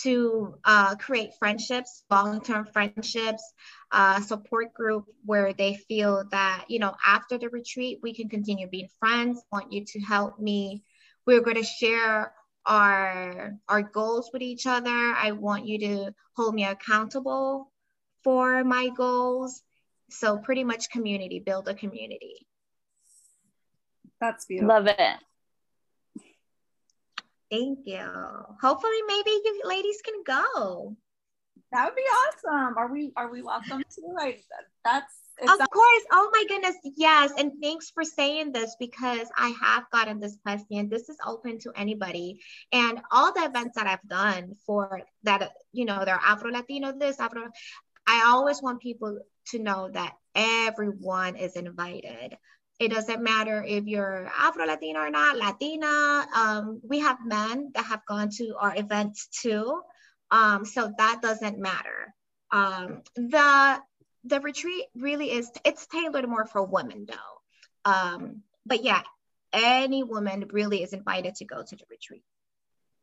to 0.02 0.54
uh, 0.64 0.94
create 0.96 1.30
friendships, 1.38 2.04
long-term 2.10 2.66
friendships, 2.72 3.42
uh, 3.90 4.20
support 4.20 4.72
group 4.74 5.06
where 5.24 5.52
they 5.52 5.74
feel 5.74 6.24
that, 6.30 6.64
you 6.68 6.78
know, 6.78 6.94
after 7.06 7.38
the 7.38 7.48
retreat, 7.48 7.98
we 8.02 8.14
can 8.14 8.28
continue 8.28 8.68
being 8.68 8.88
friends. 9.00 9.38
I 9.52 9.56
want 9.56 9.72
you 9.72 9.84
to 9.84 10.00
help 10.00 10.38
me. 10.38 10.82
We're 11.26 11.40
going 11.40 11.56
to 11.56 11.62
share 11.64 12.32
our 12.66 13.54
our 13.68 13.82
goals 13.82 14.30
with 14.32 14.42
each 14.42 14.66
other. 14.66 14.90
I 14.90 15.32
want 15.32 15.66
you 15.66 15.78
to 15.80 16.14
hold 16.36 16.54
me 16.54 16.64
accountable 16.64 17.72
for 18.22 18.62
my 18.64 18.90
goals. 18.90 19.62
So 20.10 20.38
pretty 20.38 20.64
much 20.64 20.90
community, 20.90 21.40
build 21.40 21.68
a 21.68 21.74
community. 21.74 22.46
That's 24.20 24.46
beautiful. 24.46 24.74
Love 24.74 24.86
it. 24.86 25.16
Thank 27.50 27.80
you. 27.84 28.08
Hopefully 28.60 29.02
maybe 29.06 29.30
you 29.30 29.62
ladies 29.64 30.00
can 30.04 30.22
go. 30.26 30.96
That 31.72 31.86
would 31.86 31.96
be 31.96 32.02
awesome. 32.02 32.76
Are 32.76 32.90
we 32.90 33.12
are 33.16 33.30
we 33.30 33.42
welcome 33.42 33.82
to? 33.82 34.02
Like 34.14 34.44
that's 34.84 35.14
of 35.40 35.58
course. 35.70 36.02
Oh 36.10 36.30
my 36.32 36.44
goodness. 36.48 36.76
Yes. 36.96 37.32
And 37.38 37.52
thanks 37.62 37.90
for 37.90 38.02
saying 38.02 38.52
this 38.52 38.74
because 38.80 39.28
I 39.36 39.54
have 39.62 39.84
gotten 39.92 40.18
this 40.18 40.36
question. 40.42 40.88
This 40.88 41.08
is 41.08 41.16
open 41.24 41.60
to 41.60 41.72
anybody. 41.76 42.40
And 42.72 43.00
all 43.12 43.32
the 43.32 43.44
events 43.44 43.76
that 43.76 43.86
I've 43.86 44.06
done 44.08 44.56
for 44.66 45.02
that, 45.22 45.52
you 45.72 45.84
know, 45.84 46.04
they're 46.04 46.20
Afro 46.24 46.50
Latino, 46.50 46.92
this, 46.92 47.20
Afro, 47.20 47.48
I 48.06 48.24
always 48.26 48.60
want 48.62 48.80
people 48.80 49.18
to 49.50 49.58
know 49.58 49.88
that 49.92 50.14
everyone 50.34 51.36
is 51.36 51.54
invited. 51.54 52.36
It 52.78 52.92
doesn't 52.92 53.22
matter 53.22 53.64
if 53.66 53.86
you're 53.86 54.30
Afro 54.36 54.64
Latina 54.64 55.00
or 55.00 55.10
not, 55.10 55.36
Latina. 55.36 56.26
Um, 56.34 56.80
we 56.84 57.00
have 57.00 57.18
men 57.24 57.72
that 57.74 57.84
have 57.84 58.06
gone 58.06 58.30
to 58.36 58.54
our 58.58 58.74
events 58.76 59.26
too. 59.26 59.80
Um, 60.30 60.64
so 60.64 60.92
that 60.96 61.20
doesn't 61.20 61.58
matter. 61.58 62.14
Um, 62.52 63.02
the 63.16 63.80
the 64.24 64.40
retreat 64.40 64.86
really 64.94 65.30
is 65.30 65.50
it's 65.64 65.86
tailored 65.86 66.28
more 66.28 66.46
for 66.46 66.62
women 66.62 67.06
though 67.08 67.90
um 67.90 68.42
but 68.66 68.84
yeah 68.84 69.02
any 69.52 70.02
woman 70.02 70.48
really 70.50 70.82
is 70.82 70.92
invited 70.92 71.34
to 71.36 71.44
go 71.44 71.62
to 71.62 71.76
the 71.76 71.84
retreat 71.90 72.24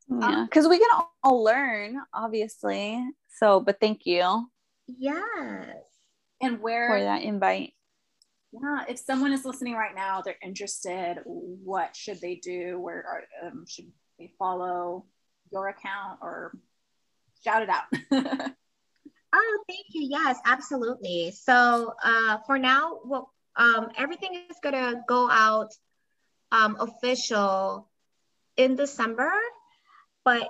yeah 0.09 0.45
because 0.47 0.67
we 0.67 0.77
can 0.77 1.03
all 1.23 1.43
learn 1.43 1.97
obviously 2.13 3.03
so 3.39 3.59
but 3.59 3.79
thank 3.79 4.05
you 4.05 4.45
yes 4.87 5.77
and 6.41 6.59
where 6.61 6.89
for 6.89 6.99
that 6.99 7.23
invite 7.23 7.73
yeah 8.61 8.83
if 8.87 8.97
someone 8.97 9.31
is 9.33 9.45
listening 9.45 9.73
right 9.73 9.95
now 9.95 10.21
they're 10.21 10.35
interested 10.43 11.17
what 11.25 11.95
should 11.95 12.19
they 12.21 12.35
do 12.35 12.79
where 12.79 13.03
are, 13.07 13.47
um, 13.47 13.65
should 13.67 13.91
they 14.19 14.31
follow 14.37 15.05
your 15.51 15.67
account 15.69 16.19
or 16.21 16.57
shout 17.43 17.61
it 17.61 17.69
out 17.69 18.51
Oh, 19.37 19.63
thank 19.67 19.87
you. 19.89 20.07
Yes, 20.09 20.39
absolutely. 20.45 21.31
So 21.31 21.93
uh, 22.01 22.37
for 22.47 22.57
now, 22.57 22.99
well, 23.03 23.33
um, 23.57 23.89
everything 23.97 24.33
is 24.49 24.57
gonna 24.63 25.03
go 25.07 25.29
out 25.29 25.73
um, 26.53 26.77
official 26.79 27.89
in 28.55 28.77
December, 28.77 29.33
but 30.23 30.47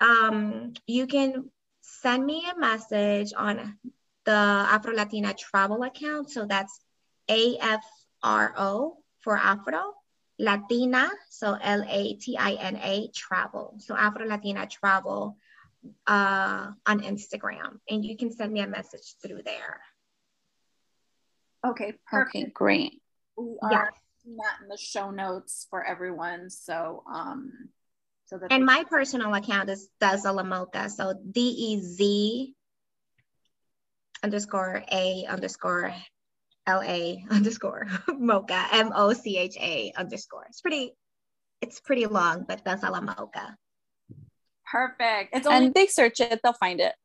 um, 0.00 0.72
you 0.88 1.06
can 1.06 1.50
send 1.82 2.26
me 2.26 2.44
a 2.50 2.58
message 2.58 3.32
on 3.36 3.78
the 4.24 4.32
Afro 4.32 4.92
Latina 4.92 5.32
travel 5.34 5.84
account. 5.84 6.30
So 6.30 6.44
that's 6.44 6.80
AFRO 7.28 8.96
for 9.20 9.36
Afro 9.36 9.94
Latina, 10.38 11.10
so 11.30 11.56
L 11.60 11.84
A 11.88 12.14
T 12.14 12.36
I 12.36 12.52
N 12.52 12.76
A 12.76 13.08
travel. 13.14 13.76
So 13.78 13.96
Afro 13.96 14.26
Latina 14.26 14.66
travel 14.66 15.36
uh, 16.06 16.72
on 16.86 17.00
Instagram, 17.00 17.78
and 17.88 18.04
you 18.04 18.16
can 18.16 18.32
send 18.32 18.52
me 18.52 18.60
a 18.60 18.66
message 18.66 19.14
through 19.22 19.42
there. 19.44 19.80
Okay, 21.64 21.94
perfect. 22.06 22.36
Okay, 22.36 22.50
great. 22.52 23.02
We 23.36 23.56
are 23.62 23.72
yeah. 23.72 23.84
that 24.38 24.62
in 24.62 24.68
the 24.68 24.76
show 24.76 25.10
notes 25.10 25.66
for 25.70 25.82
everyone. 25.84 26.50
So, 26.50 27.02
um, 27.12 27.52
so 28.26 28.38
that 28.38 28.52
and 28.52 28.64
my 28.64 28.84
personal 28.88 29.34
account 29.34 29.70
is 29.70 29.88
Dez 30.00 30.24
a 30.24 30.32
la 30.32 30.42
Mocha. 30.42 30.90
So 30.90 31.14
D 31.30 31.40
E 31.40 31.80
Z 31.80 32.54
underscore 34.22 34.84
A 34.90 35.24
underscore 35.28 35.94
L 36.66 36.82
A 36.82 37.24
underscore 37.30 37.86
Mocha 38.08 38.66
M 38.72 38.92
O 38.94 39.12
C 39.12 39.38
H 39.38 39.56
A 39.60 39.92
underscore. 39.96 40.46
It's 40.48 40.60
pretty, 40.60 40.92
it's 41.60 41.80
pretty 41.80 42.06
long, 42.06 42.44
but 42.46 42.64
Dez 42.64 42.82
a 42.82 42.90
la 42.90 43.00
Mocha. 43.00 43.56
Perfect. 44.70 45.34
It's 45.36 45.46
only- 45.46 45.66
and 45.66 45.74
they 45.74 45.86
search 45.86 46.20
it, 46.20 46.40
they'll 46.42 46.52
find 46.52 46.80
it. 46.80 46.94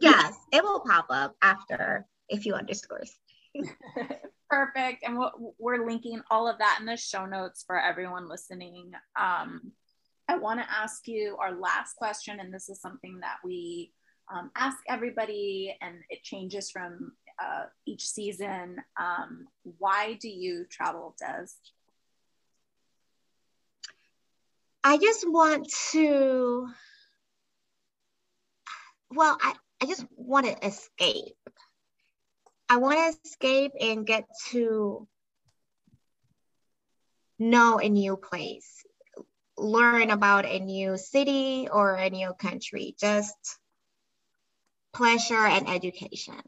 Yes, 0.00 0.34
it 0.50 0.62
will 0.62 0.80
pop 0.80 1.06
up 1.10 1.34
after 1.42 2.06
a 2.30 2.36
few 2.38 2.54
underscores. 2.54 3.12
Perfect. 4.48 5.04
And 5.04 5.18
we're 5.58 5.86
linking 5.86 6.22
all 6.30 6.48
of 6.48 6.56
that 6.58 6.78
in 6.80 6.86
the 6.86 6.96
show 6.96 7.26
notes 7.26 7.64
for 7.66 7.78
everyone 7.78 8.26
listening. 8.26 8.92
Um, 9.14 9.72
I 10.26 10.38
want 10.38 10.58
to 10.60 10.66
ask 10.70 11.06
you 11.06 11.36
our 11.38 11.52
last 11.52 11.96
question, 11.96 12.40
and 12.40 12.54
this 12.54 12.70
is 12.70 12.80
something 12.80 13.18
that 13.20 13.36
we 13.44 13.92
um, 14.34 14.50
ask 14.56 14.78
everybody, 14.88 15.76
and 15.82 15.96
it 16.08 16.22
changes 16.22 16.70
from 16.70 17.12
uh, 17.42 17.64
each 17.86 18.06
season. 18.08 18.76
Um, 18.98 19.46
why 19.78 20.18
do 20.20 20.28
you 20.28 20.66
travel, 20.68 21.14
Des? 21.18 21.48
I 24.82 24.96
just 24.96 25.28
want 25.28 25.70
to, 25.92 26.68
well, 29.10 29.36
I, 29.40 29.54
I 29.82 29.86
just 29.86 30.06
want 30.16 30.46
to 30.46 30.66
escape. 30.66 31.36
I 32.68 32.76
want 32.76 32.98
to 32.98 33.20
escape 33.24 33.72
and 33.80 34.06
get 34.06 34.26
to 34.50 35.06
know 37.38 37.80
a 37.80 37.88
new 37.88 38.16
place, 38.16 38.84
learn 39.56 40.10
about 40.10 40.46
a 40.46 40.60
new 40.60 40.96
city 40.96 41.68
or 41.70 41.94
a 41.94 42.10
new 42.10 42.32
country, 42.34 42.94
just 42.98 43.36
pleasure 44.92 45.34
and 45.34 45.68
education. 45.68 46.40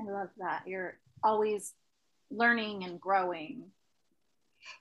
I 0.00 0.10
love 0.10 0.28
that. 0.38 0.62
You're 0.66 0.98
always 1.22 1.74
learning 2.30 2.84
and 2.84 3.00
growing. 3.00 3.64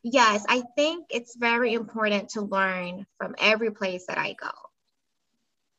Yes, 0.03 0.45
I 0.47 0.63
think 0.75 1.07
it's 1.09 1.35
very 1.35 1.73
important 1.73 2.29
to 2.29 2.41
learn 2.41 3.05
from 3.17 3.35
every 3.39 3.71
place 3.71 4.05
that 4.07 4.17
I 4.17 4.33
go. 4.33 4.51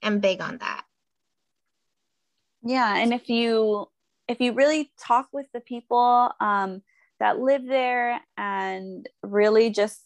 I'm 0.02 0.20
big 0.20 0.40
on 0.40 0.58
that. 0.58 0.84
Yeah, 2.62 2.96
and 2.96 3.14
if 3.14 3.28
you 3.28 3.86
if 4.28 4.40
you 4.40 4.52
really 4.52 4.92
talk 4.98 5.28
with 5.32 5.46
the 5.52 5.60
people 5.60 6.30
um, 6.40 6.82
that 7.18 7.38
live 7.38 7.66
there 7.66 8.20
and 8.36 9.08
really 9.22 9.70
just 9.70 10.00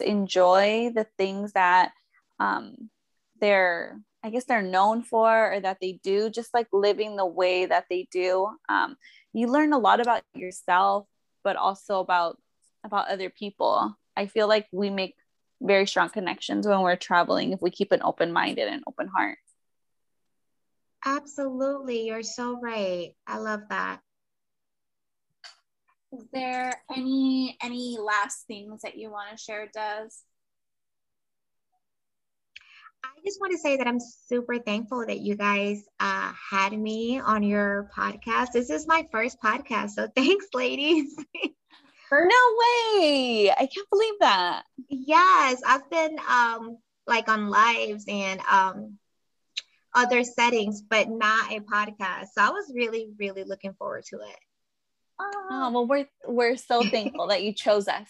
enjoy 0.00 0.92
the 0.94 1.06
things 1.18 1.52
that 1.52 1.92
um, 2.38 2.90
they're 3.40 4.00
I 4.26 4.30
guess 4.30 4.44
they're 4.44 4.60
known 4.60 5.04
for 5.04 5.52
or 5.52 5.60
that 5.60 5.78
they 5.80 6.00
do, 6.02 6.28
just 6.30 6.52
like 6.52 6.66
living 6.72 7.14
the 7.14 7.24
way 7.24 7.64
that 7.64 7.84
they 7.88 8.08
do. 8.10 8.50
Um, 8.68 8.96
you 9.32 9.46
learn 9.46 9.72
a 9.72 9.78
lot 9.78 10.00
about 10.00 10.24
yourself, 10.34 11.06
but 11.44 11.54
also 11.54 12.00
about 12.00 12.36
about 12.82 13.08
other 13.08 13.30
people. 13.30 13.96
I 14.16 14.26
feel 14.26 14.48
like 14.48 14.66
we 14.72 14.90
make 14.90 15.14
very 15.62 15.86
strong 15.86 16.08
connections 16.08 16.66
when 16.66 16.80
we're 16.80 16.96
traveling 16.96 17.52
if 17.52 17.62
we 17.62 17.70
keep 17.70 17.92
an 17.92 18.02
open 18.02 18.32
mind 18.32 18.58
and 18.58 18.74
an 18.74 18.82
open 18.88 19.06
heart. 19.06 19.38
Absolutely, 21.04 22.08
you're 22.08 22.24
so 22.24 22.58
right. 22.60 23.12
I 23.28 23.38
love 23.38 23.60
that. 23.70 24.00
Is 26.10 26.26
there 26.32 26.74
any 26.90 27.56
any 27.62 27.96
last 28.00 28.48
things 28.48 28.82
that 28.82 28.98
you 28.98 29.08
want 29.08 29.30
to 29.30 29.36
share, 29.36 29.68
Des? 29.72 30.08
I 33.04 33.08
just 33.24 33.40
want 33.40 33.52
to 33.52 33.58
say 33.58 33.76
that 33.76 33.86
I'm 33.86 34.00
super 34.00 34.58
thankful 34.58 35.04
that 35.06 35.20
you 35.20 35.36
guys 35.36 35.84
uh, 36.00 36.32
had 36.50 36.72
me 36.78 37.20
on 37.20 37.42
your 37.42 37.90
podcast. 37.96 38.52
This 38.52 38.70
is 38.70 38.86
my 38.86 39.06
first 39.10 39.40
podcast, 39.42 39.90
so 39.90 40.08
thanks, 40.14 40.46
ladies. 40.54 41.16
no 42.12 42.20
way! 42.20 43.50
I 43.50 43.68
can't 43.72 43.90
believe 43.90 44.14
that. 44.20 44.62
Yes, 44.88 45.62
I've 45.66 45.88
been 45.90 46.16
um, 46.28 46.78
like 47.06 47.28
on 47.28 47.48
lives 47.48 48.04
and 48.08 48.40
um, 48.50 48.98
other 49.94 50.22
settings, 50.24 50.82
but 50.82 51.08
not 51.08 51.52
a 51.52 51.60
podcast. 51.60 52.26
So 52.34 52.42
I 52.42 52.50
was 52.50 52.72
really, 52.74 53.08
really 53.18 53.44
looking 53.44 53.74
forward 53.74 54.04
to 54.10 54.16
it. 54.16 54.38
Oh 55.18 55.70
well, 55.72 55.86
we're 55.86 56.06
we're 56.26 56.56
so 56.56 56.82
thankful 56.82 57.28
that 57.28 57.42
you 57.42 57.52
chose 57.54 57.88
us 57.88 58.08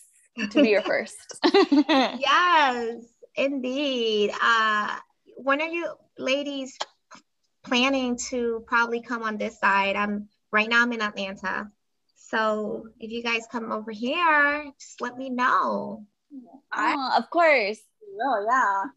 to 0.51 0.63
be 0.63 0.71
your 0.71 0.83
first. 0.83 1.17
yes, 1.45 2.97
indeed. 3.37 4.33
Uh, 4.41 4.97
when 5.37 5.61
are 5.61 5.69
you 5.69 5.89
ladies 6.19 6.79
planning 7.65 8.17
to 8.31 8.65
probably 8.67 9.01
come 9.01 9.23
on 9.23 9.37
this 9.37 9.59
side? 9.59 9.97
I'm 9.97 10.29
right 10.53 10.69
now. 10.69 10.83
I'm 10.83 10.93
in 10.93 11.03
Atlanta, 11.03 11.71
so 12.17 12.89
if 12.99 13.11
you 13.11 13.23
guys 13.23 13.47
come 13.51 13.71
over 13.71 13.93
here, 13.93 14.65
just 14.81 15.01
let 15.01 15.17
me 15.17 15.31
know. 15.31 16.05
I, 16.73 16.95
oh, 16.97 17.19
of 17.19 17.31
course. 17.31 17.79
Oh 18.21 18.47
yeah. 18.49 18.91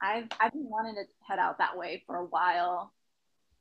I've 0.00 0.28
I've 0.40 0.52
been 0.52 0.68
wanting 0.68 0.94
to 0.94 1.04
head 1.26 1.38
out 1.38 1.58
that 1.58 1.76
way 1.76 2.02
for 2.06 2.16
a 2.16 2.24
while. 2.24 2.92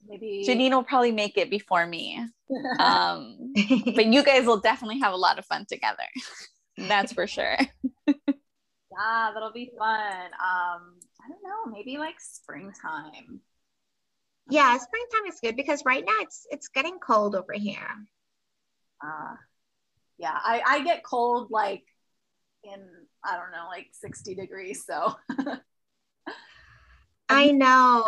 Maybe 0.07 0.45
Janine 0.47 0.71
will 0.71 0.83
probably 0.83 1.11
make 1.11 1.37
it 1.37 1.49
before 1.49 1.85
me. 1.85 2.25
um, 2.79 3.53
but 3.95 4.05
you 4.05 4.23
guys 4.23 4.45
will 4.45 4.59
definitely 4.59 4.99
have 4.99 5.13
a 5.13 5.17
lot 5.17 5.39
of 5.39 5.45
fun 5.45 5.65
together. 5.67 6.03
That's 6.77 7.11
for 7.11 7.27
sure. 7.27 7.57
yeah, 8.97 9.31
that'll 9.33 9.51
be 9.51 9.71
fun. 9.77 10.25
Um, 10.25 10.95
I 11.21 11.29
don't 11.29 11.43
know, 11.43 11.71
maybe 11.71 11.97
like 11.97 12.19
springtime. 12.19 13.41
Yeah, 14.49 14.77
springtime 14.77 15.25
is 15.27 15.39
good 15.41 15.55
because 15.55 15.83
right 15.85 16.03
now 16.05 16.15
it's 16.21 16.47
it's 16.49 16.69
getting 16.69 16.99
cold 16.99 17.35
over 17.35 17.53
here. 17.53 18.07
Uh 19.03 19.35
yeah, 20.17 20.35
I, 20.35 20.61
I 20.65 20.83
get 20.83 21.03
cold 21.03 21.51
like 21.51 21.83
in 22.63 22.81
I 23.23 23.37
don't 23.37 23.51
know, 23.51 23.67
like 23.67 23.87
60 23.91 24.35
degrees. 24.35 24.85
So 24.85 25.15
I 27.29 27.51
know. 27.51 28.05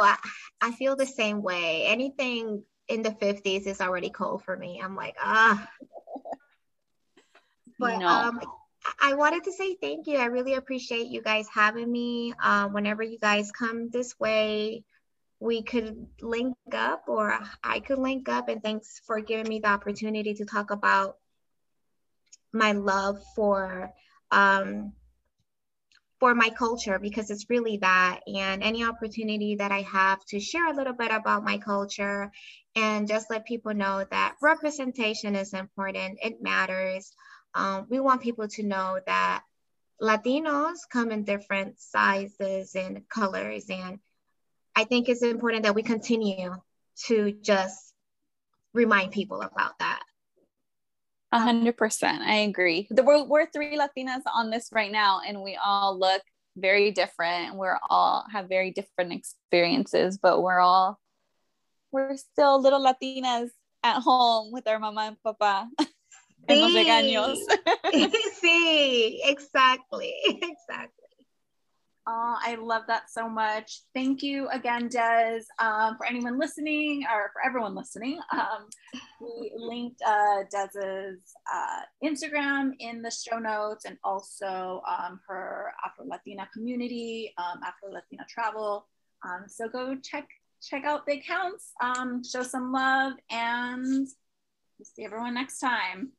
I 0.62 0.72
feel 0.72 0.96
the 0.96 1.06
same 1.06 1.42
way. 1.42 1.86
Anything 1.86 2.64
in 2.88 3.02
the 3.02 3.12
50s 3.12 3.68
is 3.68 3.82
already 3.82 4.10
cold 4.10 4.44
for 4.44 4.56
me. 4.56 4.82
I'm 4.84 4.96
like, 4.96 5.16
ah. 5.20 5.70
But 7.78 8.00
no. 8.00 8.08
um, 8.08 8.42
I 9.02 9.14
wanted 9.14 9.44
to 9.46 9.52
say 9.52 9.76
thank 9.76 10.08
you. 10.08 10.18
I 10.18 10.26
really 10.26 10.54
appreciate 10.54 11.08
you 11.08 11.22
guys 11.22 11.48
having 11.54 11.92
me. 11.92 12.34
Uh, 12.42 12.68
whenever 12.70 13.04
you 13.04 13.20
guys 13.20 13.52
come 13.52 13.90
this 13.90 14.20
way, 14.20 14.84
we 15.40 15.64
could 15.64 16.08
link 16.22 16.56
up 16.74 17.04
or 17.08 17.40
I 17.64 17.80
could 17.80 18.00
link 18.00 18.30
up. 18.30 18.50
And 18.50 18.62
thanks 18.62 19.02
for 19.06 19.22
giving 19.22 19.48
me 19.48 19.60
the 19.60 19.70
opportunity 19.70 20.34
to 20.36 20.46
talk 20.46 20.72
about 20.72 21.18
my 22.52 22.72
love 22.72 23.18
for 23.36 23.92
um, 24.32 24.94
for 26.20 26.36
my 26.36 26.50
culture 26.50 27.00
because 27.00 27.32
it's 27.32 27.50
really 27.50 27.78
that 27.78 28.20
and 28.28 28.62
any 28.62 28.84
opportunity 28.84 29.56
that 29.56 29.72
i 29.72 29.82
have 29.82 30.24
to 30.26 30.40
share 30.40 30.68
a 30.68 30.76
little 30.76 30.94
bit 30.94 31.12
about 31.12 31.46
my 31.46 31.58
culture 31.58 32.30
and 32.76 33.08
just 33.08 33.30
let 33.30 33.46
people 33.46 33.74
know 33.74 34.06
that 34.12 34.36
representation 34.42 35.36
is 35.36 35.54
important 35.54 36.20
it 36.22 36.42
matters 36.42 37.14
um, 37.56 37.88
we 37.90 38.00
want 38.00 38.22
people 38.22 38.48
to 38.48 38.64
know 38.64 39.00
that 39.06 39.44
latinos 40.02 40.80
come 40.92 41.12
in 41.12 41.24
different 41.24 41.80
sizes 41.80 42.76
and 42.76 43.08
colors 43.10 43.66
and 43.70 44.00
i 44.76 44.84
think 44.84 45.10
it's 45.10 45.24
important 45.24 45.64
that 45.64 45.76
we 45.76 45.84
continue 45.84 46.56
to 46.96 47.32
just 47.42 47.94
remind 48.74 49.12
people 49.12 49.42
about 49.42 49.78
that 49.80 50.02
a 51.32 51.40
hundred 51.40 51.78
percent. 51.78 52.24
I 52.24 52.38
agree. 52.38 52.88
We're, 52.90 53.24
we're 53.24 53.46
three 53.46 53.78
Latinas 53.78 54.24
on 54.34 54.50
this 54.50 54.70
right 54.72 54.92
now, 54.92 55.22
and 55.26 55.44
we 55.44 55.60
all 55.64 55.98
look 55.98 56.24
very 56.58 56.92
different. 56.92 57.56
We're 57.56 57.80
all 57.90 58.26
have 58.32 58.50
very 58.50 58.72
different 58.72 59.14
experiences, 59.14 60.18
but 60.18 60.42
we're 60.42 60.60
all 60.60 61.00
we're 61.92 62.18
still 62.18 62.62
little 62.62 62.84
Latinas 62.84 63.50
at 63.84 64.02
home 64.02 64.52
with 64.52 64.68
our 64.68 64.80
mama 64.80 65.02
and 65.02 65.18
papa. 65.24 65.70
Sí. 67.92 68.12
sí, 68.42 69.22
exactly, 69.24 70.14
exactly. 70.26 71.00
Oh, 72.12 72.36
I 72.44 72.56
love 72.56 72.84
that 72.88 73.12
so 73.12 73.30
much. 73.30 73.82
Thank 73.94 74.24
you 74.24 74.48
again, 74.50 74.88
Des. 74.88 75.42
Um, 75.60 75.96
for 75.96 76.08
anyone 76.08 76.40
listening, 76.40 77.04
or 77.04 77.30
for 77.34 77.46
everyone 77.46 77.76
listening, 77.76 78.20
um, 78.32 78.68
we 79.22 79.52
linked 79.56 80.02
uh, 80.02 80.44
Des's 80.50 81.20
uh, 81.54 81.82
Instagram 82.04 82.72
in 82.80 83.04
the 83.04 83.12
show 83.12 83.38
notes 83.38 83.86
and 83.86 83.98
also 84.04 84.82
um, 84.90 85.20
her 85.28 85.72
Afro 85.86 86.08
Latina 86.08 86.50
community, 86.52 87.32
um, 87.38 87.60
Afro 87.64 87.92
Latina 87.92 88.26
travel. 88.28 88.88
Um, 89.24 89.44
so 89.48 89.68
go 89.70 89.96
check 90.02 90.28
check 90.62 90.86
out 90.86 91.06
the 91.06 91.14
accounts, 91.14 91.74
um, 91.82 92.24
show 92.24 92.42
some 92.42 92.72
love, 92.72 93.14
and 93.30 93.86
we'll 93.86 94.86
see 94.86 95.06
everyone 95.06 95.36
next 95.36 95.60
time. 95.60 96.12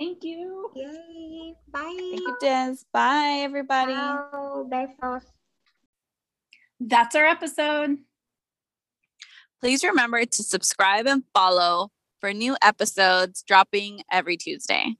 Thank 0.00 0.24
you. 0.24 0.70
Yay. 0.74 1.54
Bye. 1.70 1.82
Thank 1.82 2.20
you, 2.20 2.36
Des. 2.40 2.76
Bye, 2.90 3.40
everybody. 3.42 3.92
Ciao. 3.92 4.66
Besos. 4.66 5.24
That's 6.80 7.14
our 7.14 7.26
episode. 7.26 7.98
Please 9.60 9.84
remember 9.84 10.24
to 10.24 10.42
subscribe 10.42 11.06
and 11.06 11.24
follow 11.34 11.90
for 12.18 12.32
new 12.32 12.56
episodes 12.62 13.42
dropping 13.46 14.02
every 14.10 14.38
Tuesday. 14.38 14.96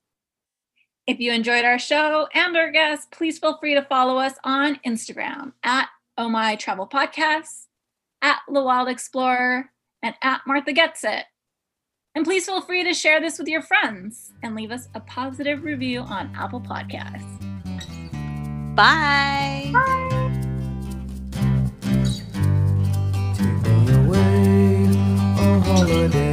If 1.06 1.18
you 1.18 1.32
enjoyed 1.32 1.64
our 1.64 1.78
show 1.78 2.28
and 2.34 2.54
our 2.54 2.70
guests, 2.70 3.06
please 3.10 3.38
feel 3.38 3.56
free 3.56 3.74
to 3.74 3.82
follow 3.82 4.18
us 4.18 4.34
on 4.44 4.80
Instagram 4.86 5.54
at 5.64 5.88
Oh 6.18 6.28
My 6.28 6.56
Travel 6.56 6.86
Podcasts, 6.86 7.68
at 8.20 8.40
The 8.52 8.62
Wild 8.62 8.90
Explorer, 8.90 9.70
and 10.02 10.14
at 10.22 10.42
Martha 10.46 10.74
Gets 10.74 11.04
It. 11.04 11.24
And 12.14 12.24
please 12.24 12.44
feel 12.46 12.60
free 12.60 12.82
to 12.84 12.92
share 12.92 13.20
this 13.20 13.38
with 13.38 13.46
your 13.46 13.62
friends 13.62 14.32
and 14.42 14.56
leave 14.56 14.72
us 14.72 14.88
a 14.94 15.00
positive 15.00 15.62
review 15.62 16.00
on 16.00 16.32
Apple 16.34 16.60
Podcasts. 16.60 17.24
Bye. 18.74 19.70
Bye. 19.72 20.10
Take 23.34 23.62
me 23.62 23.92
away 23.94 24.86
on 25.38 25.60
holiday. 25.62 26.29